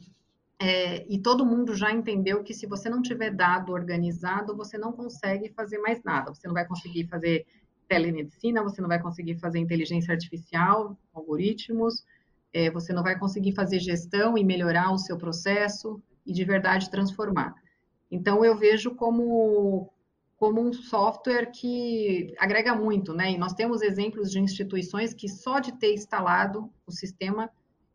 [0.59, 4.93] é, e todo mundo já entendeu que se você não tiver dado organizado, você não
[4.93, 6.35] consegue fazer mais nada.
[6.35, 7.47] Você não vai conseguir fazer
[7.89, 12.05] telemedicina, você não vai conseguir fazer inteligência artificial, algoritmos,
[12.53, 16.91] é, você não vai conseguir fazer gestão e melhorar o seu processo e de verdade
[16.91, 17.55] transformar.
[18.11, 19.93] Então, eu vejo como,
[20.37, 23.33] como um software que agrega muito, né?
[23.33, 27.51] E nós temos exemplos de instituições que só de ter instalado o sistema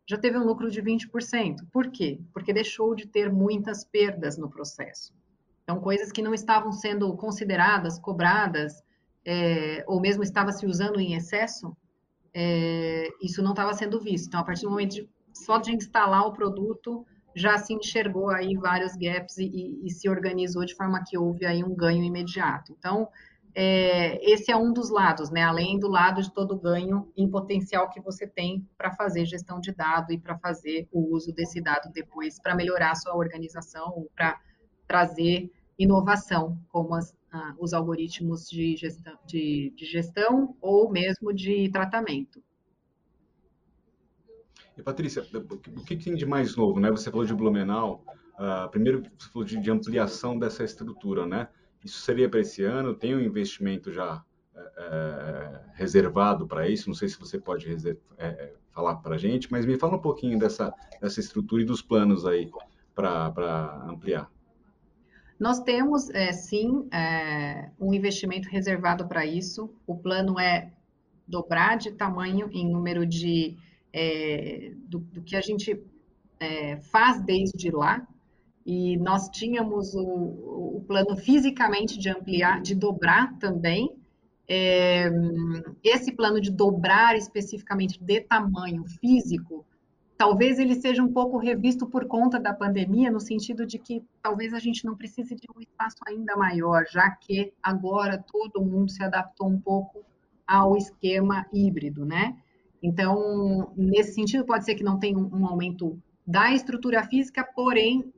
[0.06, 1.66] já teve um lucro de 20%.
[1.72, 2.20] Por quê?
[2.32, 5.14] Porque deixou de ter muitas perdas no processo.
[5.62, 8.82] Então, coisas que não estavam sendo consideradas, cobradas,
[9.24, 11.74] é, ou mesmo estava se usando em excesso,
[12.34, 14.26] é, isso não estava sendo visto.
[14.26, 18.54] Então, a partir do momento de, só de instalar o produto, já se enxergou aí
[18.56, 22.74] vários gaps e, e, e se organizou de forma que houve aí um ganho imediato.
[22.78, 23.08] Então,
[23.54, 25.42] é, esse é um dos lados, né?
[25.42, 29.60] Além do lado de todo o ganho em potencial que você tem para fazer gestão
[29.60, 34.06] de dado e para fazer o uso desse dado depois para melhorar a sua organização,
[34.14, 34.40] para
[34.86, 41.70] trazer inovação, como as, ah, os algoritmos de gestão, de, de gestão ou mesmo de
[41.70, 42.42] tratamento.
[44.82, 45.26] Patrícia,
[45.76, 46.90] o que tem de mais novo, né?
[46.90, 51.48] Você falou de Blumenau, uh, primeiro você falou de, de, ampliação dessa estrutura, né?
[51.84, 52.94] Isso seria para esse ano?
[52.94, 54.22] Tem um investimento já
[54.54, 56.88] é, reservado para isso?
[56.88, 57.66] Não sei se você pode
[58.18, 61.82] é, falar para a gente, mas me fala um pouquinho dessa, dessa estrutura e dos
[61.82, 62.48] planos aí
[62.94, 64.30] para ampliar.
[65.40, 66.88] Nós temos, é, sim,
[67.80, 69.74] um investimento reservado para isso.
[69.84, 70.72] O plano é
[71.26, 73.56] dobrar de tamanho em número de
[73.92, 75.80] é, do, do, que a gente
[76.40, 78.06] é, faz desde lá.
[78.64, 83.96] E nós tínhamos o, o, plano fisicamente de ampliar, de dobrar também.
[84.48, 85.10] É,
[85.82, 89.64] esse plano de dobrar especificamente de tamanho físico
[90.22, 94.54] talvez ele seja um pouco revisto por conta da pandemia, no sentido de que talvez
[94.54, 99.02] a gente não precise de um espaço ainda maior, já que agora todo mundo se
[99.02, 100.04] adaptou um pouco
[100.46, 102.36] ao esquema híbrido, né?
[102.82, 108.12] Então, nesse sentido, pode ser que não tenha um aumento da estrutura física, porém,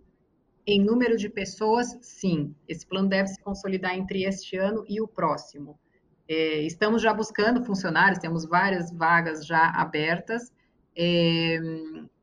[0.67, 2.55] em número de pessoas, sim.
[2.67, 5.79] Esse plano deve se consolidar entre este ano e o próximo.
[6.27, 10.51] É, estamos já buscando funcionários, temos várias vagas já abertas,
[10.97, 11.59] é,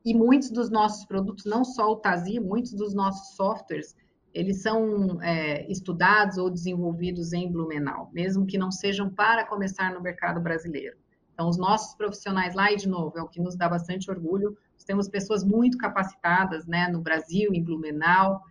[0.04, 3.94] e muitos dos nossos produtos, não só o Tazi, muitos dos nossos softwares,
[4.34, 10.00] eles são é, estudados ou desenvolvidos em Blumenau, mesmo que não sejam para começar no
[10.00, 10.96] mercado brasileiro.
[11.42, 14.56] Então, os nossos profissionais lá, e de novo, é o que nos dá bastante orgulho,
[14.74, 18.42] nós temos pessoas muito capacitadas né, no Brasil, em Blumenau.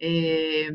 [0.00, 0.70] É,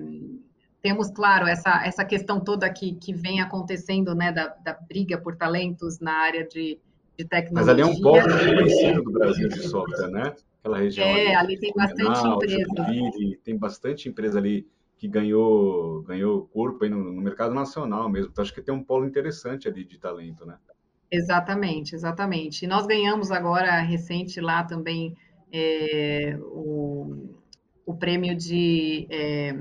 [0.79, 5.35] temos, claro, essa, essa questão toda que, que vem acontecendo né, da, da briga por
[5.35, 6.79] talentos na área de
[7.17, 7.53] de tecnologia.
[7.53, 10.35] Mas ali é um polo do Brasil de software, né?
[10.59, 11.05] Aquela região.
[11.05, 13.37] É, ali, ali tem bastante empresa.
[13.43, 18.31] tem bastante empresa ali que ganhou, ganhou corpo aí no, no, mercado nacional mesmo.
[18.31, 20.57] Então, acho que tem um polo interessante ali de talento, né?
[21.15, 22.65] Exatamente, exatamente.
[22.65, 25.15] E nós ganhamos agora, recente lá também,
[25.51, 27.29] é, o,
[27.85, 29.53] o prêmio de, é,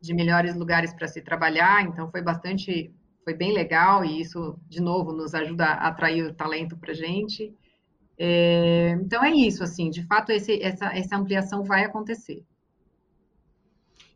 [0.00, 4.80] de melhores lugares para se trabalhar, então foi bastante, foi bem legal e isso, de
[4.80, 7.52] novo, nos ajuda a atrair o talento para a gente.
[8.16, 12.44] É, então é isso, assim, de fato esse, essa, essa ampliação vai acontecer.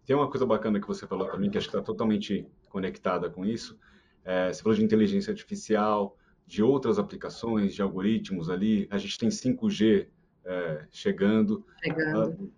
[0.07, 3.45] Tem uma coisa bacana que você falou também, que acho que está totalmente conectada com
[3.45, 3.77] isso.
[4.25, 6.17] É, você falou de inteligência artificial,
[6.51, 8.89] de outras aplicações, de algoritmos ali.
[8.91, 10.09] A gente tem 5G
[10.45, 11.65] é, chegando.
[11.81, 12.43] Chegando.
[12.43, 12.53] Uh,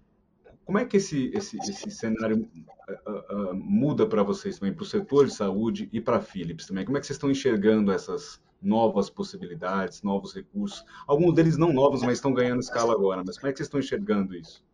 [0.65, 2.49] como é que esse, esse, esse cenário
[3.07, 6.67] uh, uh, muda para vocês também, para o setor de saúde e para a Philips
[6.67, 6.87] também?
[6.87, 10.83] Como é que vocês estão enxergando essas novas possibilidades, novos recursos?
[11.07, 13.23] Alguns deles não novos, mas estão ganhando escala agora.
[13.27, 14.65] Mas como é que vocês estão enxergando isso?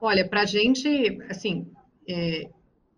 [0.00, 1.66] Olha, para a gente, assim,
[2.08, 2.48] é,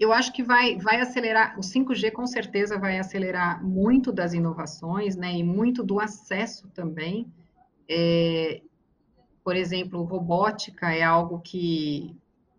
[0.02, 5.14] eu acho que vai, vai acelerar, o 5G com certeza vai acelerar muito das inovações,
[5.16, 7.32] né, e muito do acesso também.
[7.88, 8.60] É,
[9.44, 12.16] por exemplo, robótica é algo que,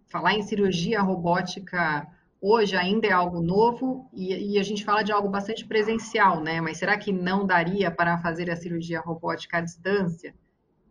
[0.08, 2.08] falar em cirurgia robótica
[2.40, 6.62] hoje ainda é algo novo e, e, a gente fala de algo bastante presencial, né?
[6.62, 10.36] Mas será que não daria para fazer a cirurgia robótica à distância?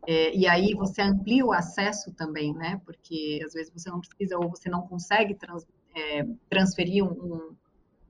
[0.07, 2.81] É, e aí você amplia o acesso também, né?
[2.85, 5.65] Porque às vezes você não precisa ou você não consegue trans,
[5.95, 7.55] é, transferir um,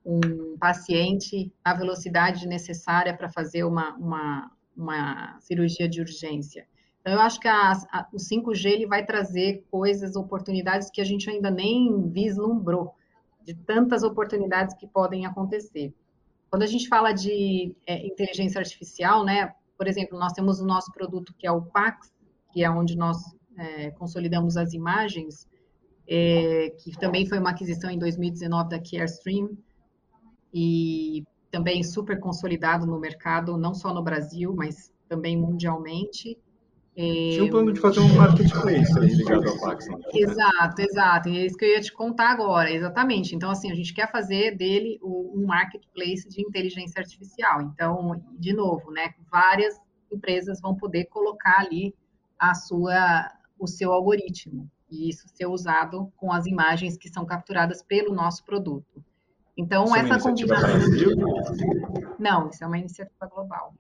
[0.05, 6.67] um, paciente à velocidade necessária para fazer uma, uma, uma cirurgia de urgência.
[7.01, 11.05] Então, eu acho que a, a, o 5G ele vai trazer coisas, oportunidades que a
[11.05, 12.95] gente ainda nem vislumbrou
[13.45, 15.93] de tantas oportunidades que podem acontecer.
[16.49, 20.93] Quando a gente fala de é, inteligência artificial, né, por exemplo, nós temos o nosso
[20.93, 22.13] produto que é o Pax,
[22.53, 23.19] que é onde nós
[23.57, 25.49] é, consolidamos as imagens,
[26.07, 29.57] é, que também foi uma aquisição em 2019 da Carestream,
[30.53, 36.39] e também super consolidado no mercado, não só no Brasil, mas também mundialmente.
[36.95, 39.89] Tinha um plano de fazer um marketplace aí ligado ao Pax.
[39.89, 39.97] Né?
[40.15, 41.29] Exato, exato.
[41.31, 43.35] E é isso que eu ia te contar agora, exatamente.
[43.35, 47.63] Então, assim, a gente quer fazer dele um marketplace de inteligência artificial.
[47.63, 49.81] Então, de novo, né, várias
[50.13, 51.95] empresas vão poder colocar ali
[52.39, 57.83] a sua, o seu algoritmo e isso ser usado com as imagens que são capturadas
[57.83, 59.03] pelo nosso produto.
[59.57, 60.69] Então, isso essa é combinação.
[62.19, 63.75] Não, isso é uma iniciativa global.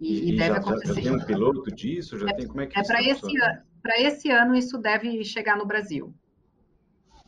[0.00, 0.94] E, e, deve já, acontecer.
[0.94, 2.18] Já tem um piloto disso?
[2.18, 3.32] Já é, tem, como é que é para esse,
[3.80, 6.12] para esse ano isso deve chegar no Brasil.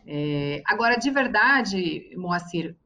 [0.05, 2.77] É, agora, de verdade, Moacir,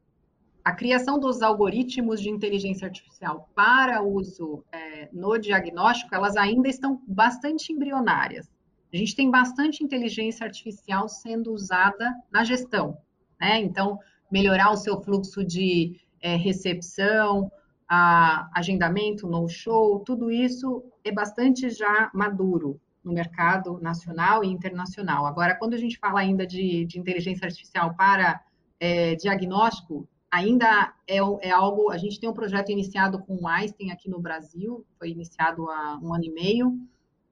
[0.63, 7.01] a criação dos algoritmos de inteligência artificial para uso é, no diagnóstico, elas ainda estão
[7.07, 8.47] bastante embrionárias.
[8.93, 12.97] A gente tem bastante inteligência artificial sendo usada na gestão,
[13.39, 13.59] né?
[13.59, 13.99] Então,
[14.31, 17.51] melhorar o seu fluxo de é, recepção,
[17.87, 25.25] a agendamento, no-show, tudo isso é bastante já maduro no mercado nacional e internacional.
[25.25, 28.41] Agora, quando a gente fala ainda de, de inteligência artificial para
[28.79, 31.91] é, diagnóstico, ainda é, é, algo.
[31.91, 35.99] A gente tem um projeto iniciado com o Einstein aqui no Brasil, foi iniciado há
[36.01, 36.79] um ano e meio.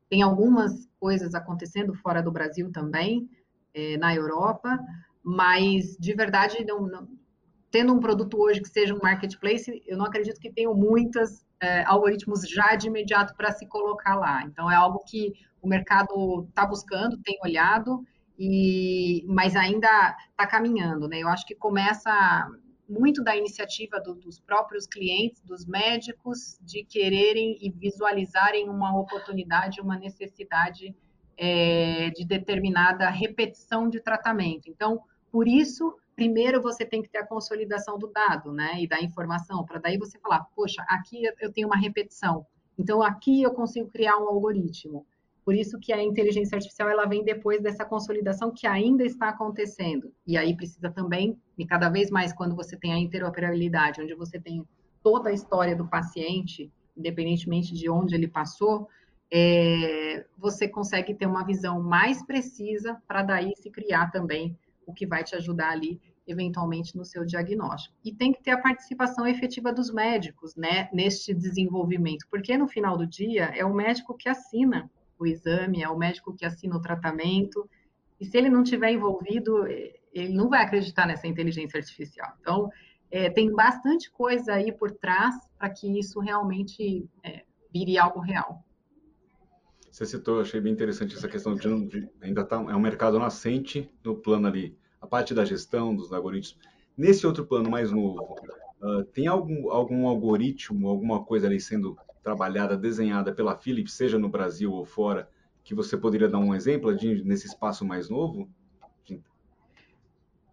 [0.10, 3.30] Tem algumas coisas acontecendo fora do Brasil também,
[3.74, 4.80] é, na Europa,
[5.24, 7.08] mas de verdade não, não,
[7.72, 11.84] tendo um produto hoje que seja um marketplace, eu não acredito que tenham muitos é,
[11.84, 14.44] algoritmos já de imediato para se colocar lá.
[14.44, 18.04] Então, é algo que o mercado está buscando, tem olhado,
[18.38, 21.08] e, mas ainda está caminhando.
[21.08, 21.20] Né?
[21.20, 22.48] Eu acho que começa
[22.90, 29.80] muito da iniciativa do, dos próprios clientes, dos médicos, de quererem e visualizarem uma oportunidade,
[29.80, 30.96] uma necessidade
[31.38, 34.70] é, de determinada repetição de tratamento.
[34.70, 39.00] Então, por isso, primeiro você tem que ter a consolidação do dado, né, e da
[39.02, 42.46] informação, para daí você falar, poxa, aqui eu tenho uma repetição,
[42.78, 45.06] então aqui eu consigo criar um algoritmo.
[45.50, 50.14] Por isso que a inteligência artificial ela vem depois dessa consolidação que ainda está acontecendo.
[50.28, 54.40] E aí precisa também, e cada vez mais quando você tem a interoperabilidade, onde você
[54.40, 54.64] tem
[55.02, 58.88] toda a história do paciente, independentemente de onde ele passou,
[59.34, 65.08] é, você consegue ter uma visão mais precisa para daí se criar também o que
[65.08, 67.96] vai te ajudar ali eventualmente no seu diagnóstico.
[68.06, 72.96] E tem que ter a participação efetiva dos médicos, né, neste desenvolvimento, porque no final
[72.96, 74.88] do dia é o médico que assina
[75.20, 77.70] o exame, é o médico que assina o tratamento,
[78.20, 82.34] e se ele não tiver envolvido, ele não vai acreditar nessa inteligência artificial.
[82.42, 82.70] Então,
[83.12, 87.44] é, tem bastante coisa aí por trás para que isso realmente é,
[87.74, 88.64] vire algo real.
[89.90, 93.90] Você citou, achei bem interessante essa questão de, de ainda tá, é um mercado nascente
[94.04, 96.60] no plano ali a parte da gestão dos algoritmos.
[96.96, 98.36] Nesse outro plano mais novo,
[98.82, 101.98] uh, tem algum, algum algoritmo, alguma coisa ali sendo
[102.30, 105.28] trabalhada, desenhada pela Philips, seja no Brasil ou fora,
[105.64, 108.48] que você poderia dar um exemplo de, nesse espaço mais novo?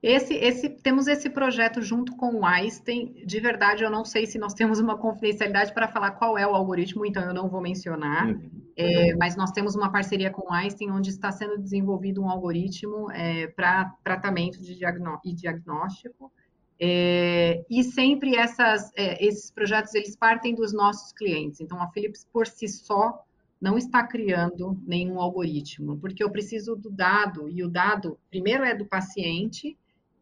[0.03, 3.13] Esse, esse, temos esse projeto junto com o Einstein.
[3.27, 6.55] De verdade, eu não sei se nós temos uma confidencialidade para falar qual é o
[6.55, 8.29] algoritmo, então eu não vou mencionar.
[8.29, 8.51] Uhum.
[8.77, 13.11] É, mas nós temos uma parceria com o Einstein, onde está sendo desenvolvido um algoritmo
[13.11, 16.31] é, para tratamento de diagnó e diagnóstico.
[16.79, 21.61] É, e sempre essas, é, esses projetos eles partem dos nossos clientes.
[21.61, 23.25] Então, a Philips por si só
[23.61, 28.75] não está criando nenhum algoritmo, porque eu preciso do dado e o dado primeiro é
[28.75, 29.77] do paciente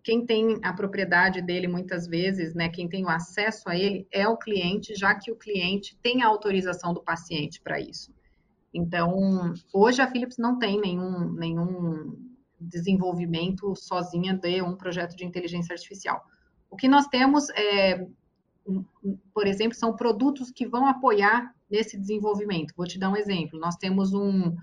[0.05, 4.29] quem tem a propriedade dele muitas vezes, né, quem tem o acesso a ele é
[4.29, 8.13] o cliente, já que o cliente tem a autorização do paciente para isso.
[8.73, 12.19] Então, hoje a Philips não tem nenhum, nenhum
[12.61, 16.23] desenvolvimento sozinha de um projeto de inteligência artificial.
[16.75, 18.05] O que nós temos, é,
[19.33, 22.75] por exemplo, são produtos que vão apoiar nesse desenvolvimento.
[22.77, 23.61] Vou te dar um exemplo.
[23.61, 24.57] Nós temos um,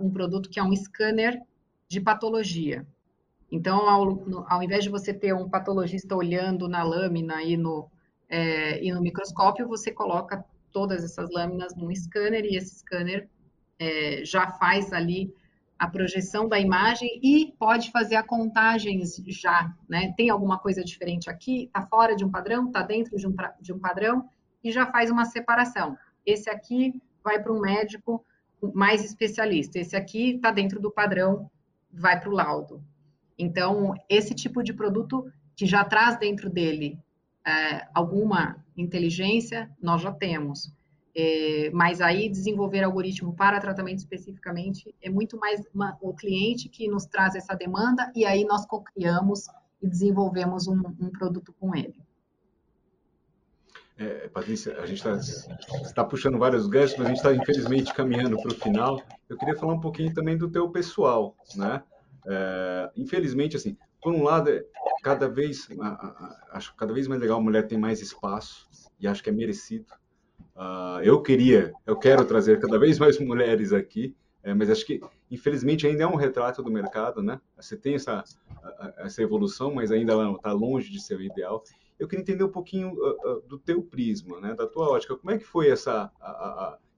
[0.00, 1.40] um produto que é um scanner
[1.86, 2.84] de patologia.
[3.48, 7.88] Então, ao, ao invés de você ter um patologista olhando na lâmina e no,
[8.28, 13.28] é, e no microscópio, você coloca todas essas lâminas num scanner e esse scanner
[13.78, 15.32] é, já faz ali
[15.84, 20.14] a projeção da imagem e pode fazer a contagem já, né?
[20.16, 21.64] Tem alguma coisa diferente aqui?
[21.64, 22.68] Está fora de um padrão?
[22.68, 24.26] Está dentro de um, de um padrão?
[24.62, 25.94] E já faz uma separação.
[26.24, 28.24] Esse aqui vai para um médico
[28.72, 29.78] mais especialista.
[29.78, 31.50] Esse aqui está dentro do padrão,
[31.92, 32.82] vai para o laudo.
[33.38, 36.98] Então, esse tipo de produto que já traz dentro dele
[37.46, 40.72] é, alguma inteligência, nós já temos.
[41.16, 46.88] É, mas aí desenvolver algoritmo para tratamento especificamente é muito mais uma, o cliente que
[46.88, 49.46] nos traz essa demanda e aí nós co-criamos
[49.80, 51.94] e desenvolvemos um, um, produto com ele.
[53.96, 58.36] É, Patrícia, a gente está tá puxando vários ganchos, mas a gente está infelizmente caminhando
[58.42, 59.00] para o final.
[59.28, 61.80] Eu queria falar um pouquinho também do teu pessoal, né?
[62.26, 64.64] É, infelizmente, assim, por um lado, é
[65.02, 65.68] cada vez,
[66.50, 69.86] acho cada vez mais legal a mulher ter mais espaço e acho que é merecido.
[70.56, 75.00] Uh, eu queria, eu quero trazer cada vez mais mulheres aqui, é, mas acho que
[75.30, 77.40] infelizmente ainda é um retrato do mercado, né?
[77.56, 78.22] Você tem essa
[78.98, 81.62] essa evolução, mas ainda ela está longe de ser o ideal.
[81.98, 84.54] Eu queria entender um pouquinho uh, uh, do teu prisma, né?
[84.54, 85.16] Da tua ótica.
[85.16, 86.10] Como é que foi essa,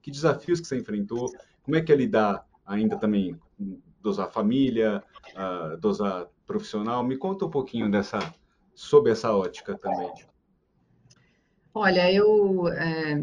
[0.02, 1.30] que desafios que você enfrentou?
[1.62, 3.38] Como é que é lidar ainda também
[4.00, 5.02] dosar família,
[5.80, 7.04] dosar profissional.
[7.04, 8.18] Me conta um pouquinho dessa,
[8.74, 10.10] sobre essa ótica também.
[11.78, 13.22] Olha, eu, é,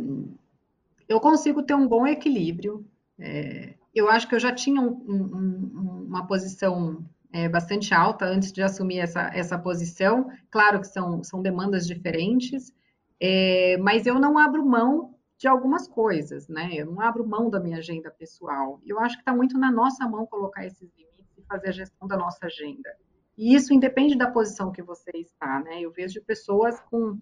[1.09, 2.85] eu consigo ter um bom equilíbrio.
[3.17, 8.51] É, eu acho que eu já tinha um, um, uma posição é, bastante alta antes
[8.51, 10.29] de assumir essa, essa posição.
[10.51, 12.71] Claro que são, são demandas diferentes,
[13.19, 16.69] é, mas eu não abro mão de algumas coisas, né?
[16.75, 18.79] Eu não abro mão da minha agenda pessoal.
[18.85, 22.07] Eu acho que está muito na nossa mão colocar esses limites e fazer a gestão
[22.07, 22.95] da nossa agenda.
[23.35, 25.81] E isso independe da posição que você está, né?
[25.81, 27.17] Eu vejo pessoas com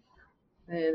[0.67, 0.91] é,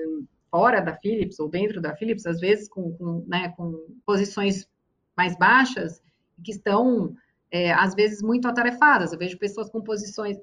[0.51, 4.69] fora da Philips ou dentro da Philips, às vezes com, com, né, com posições
[5.17, 6.03] mais baixas
[6.43, 7.15] que estão
[7.51, 9.13] é, às vezes muito atarefadas.
[9.13, 10.37] Eu vejo pessoas com posições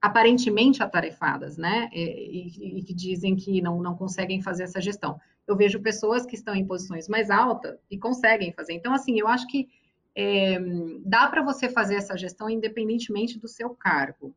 [0.00, 1.88] aparentemente atarefadas, né?
[1.92, 5.18] E, e, que dizem que não, não conseguem fazer essa gestão.
[5.46, 8.74] Eu vejo pessoas que estão em posições mais altas e conseguem fazer.
[8.74, 9.68] Então, assim, eu acho que
[10.14, 10.58] é,
[11.04, 14.34] dá para você fazer essa gestão independentemente do seu cargo.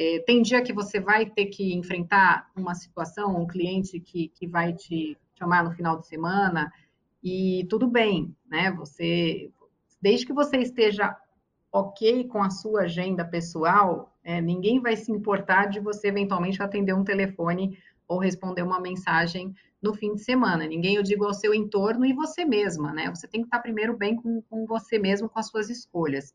[0.00, 4.46] É, tem dia que você vai ter que enfrentar uma situação, um cliente que, que
[4.46, 6.72] vai te chamar no final de semana,
[7.20, 8.70] e tudo bem, né?
[8.78, 9.50] Você,
[10.00, 11.16] desde que você esteja
[11.72, 16.94] ok com a sua agenda pessoal, é, ninguém vai se importar de você eventualmente atender
[16.94, 17.76] um telefone
[18.06, 20.64] ou responder uma mensagem no fim de semana.
[20.64, 23.10] Ninguém, eu digo, ao seu entorno e você mesma, né?
[23.10, 26.32] Você tem que estar primeiro bem com, com você mesmo, com as suas escolhas.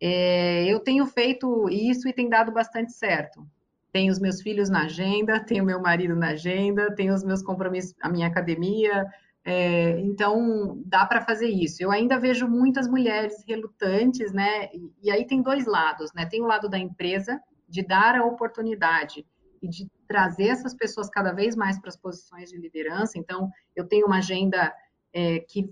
[0.00, 3.46] É, eu tenho feito isso e tem dado bastante certo.
[3.92, 7.94] Tenho os meus filhos na agenda, tenho meu marido na agenda, tenho os meus compromissos,
[8.00, 9.06] a minha academia,
[9.46, 11.82] é, então, dá para fazer isso.
[11.82, 14.70] Eu ainda vejo muitas mulheres relutantes, né?
[14.72, 16.24] E, e, aí tem dois lados, né?
[16.24, 17.38] Tem o lado da empresa,
[17.68, 19.26] de dar a oportunidade
[19.60, 23.18] e de trazer essas pessoas cada vez mais para as posições de liderança.
[23.18, 24.72] Então, eu tenho uma agenda
[25.12, 25.70] é, que,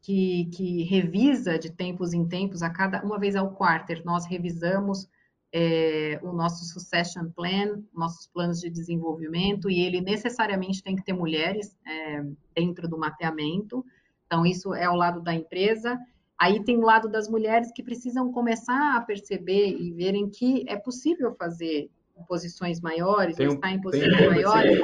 [0.00, 5.08] que, que revisa de tempos em tempos, a cada uma vez ao quarter, nós revisamos
[5.52, 11.12] é, o nosso succession plan, nossos planos de desenvolvimento, e ele necessariamente tem que ter
[11.12, 12.24] mulheres é,
[12.54, 13.84] dentro do mapeamento.
[14.26, 15.98] Então, isso é o lado da empresa.
[16.38, 20.76] Aí tem o lado das mulheres que precisam começar a perceber e verem que é
[20.76, 21.90] possível fazer
[22.28, 24.80] posições maiores, um, estar em posições maiores.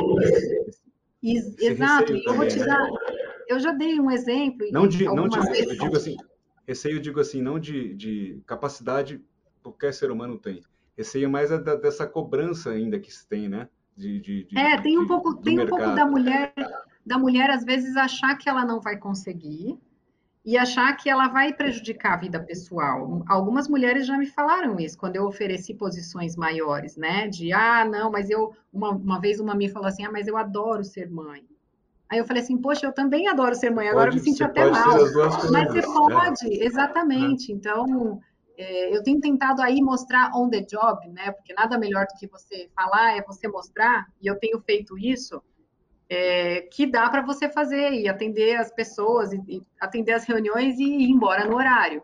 [1.60, 2.86] Exato, e eu vou te dar,
[3.48, 4.66] eu já dei um exemplo.
[4.72, 6.16] Não, de, não de, eu digo assim,
[6.66, 9.22] Receio, digo assim, não de, de capacidade
[9.62, 10.62] qualquer ser humano tem.
[10.96, 13.68] Receio mais é da, dessa cobrança ainda que se tem, né?
[13.96, 16.52] De, de, de é, tem um pouco, tem um pouco da mulher,
[17.04, 19.78] da mulher às vezes achar que ela não vai conseguir
[20.44, 23.22] e achar que ela vai prejudicar a vida pessoal.
[23.26, 27.28] Algumas mulheres já me falaram isso quando eu ofereci posições maiores, né?
[27.28, 30.36] De ah, não, mas eu uma, uma vez uma me falou assim, ah, mas eu
[30.36, 31.46] adoro ser mãe.
[32.10, 34.44] Aí eu falei assim, poxa, eu também adoro ser mãe, agora pode, eu me senti
[34.44, 34.98] até mal.
[35.50, 36.64] Mas você pode, né?
[36.64, 37.52] exatamente.
[37.52, 38.20] Então,
[38.56, 41.32] é, eu tenho tentado aí mostrar on the job, né?
[41.32, 45.42] Porque nada melhor do que você falar é você mostrar, e eu tenho feito isso,
[46.08, 50.78] é, que dá para você fazer e atender as pessoas, e, e, atender as reuniões
[50.78, 52.02] e ir embora no horário.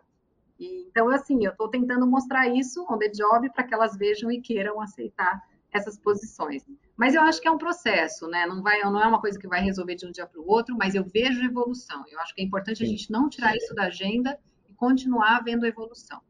[0.59, 4.31] E, então, assim, eu estou tentando mostrar isso on the job para que elas vejam
[4.31, 5.41] e queiram aceitar
[5.71, 6.63] essas posições.
[6.97, 8.45] Mas eu acho que é um processo, né?
[8.45, 10.75] Não, vai, não é uma coisa que vai resolver de um dia para o outro,
[10.77, 12.03] mas eu vejo evolução.
[12.09, 14.37] Eu acho que é importante a gente não tirar isso da agenda
[14.69, 16.21] e continuar vendo evolução.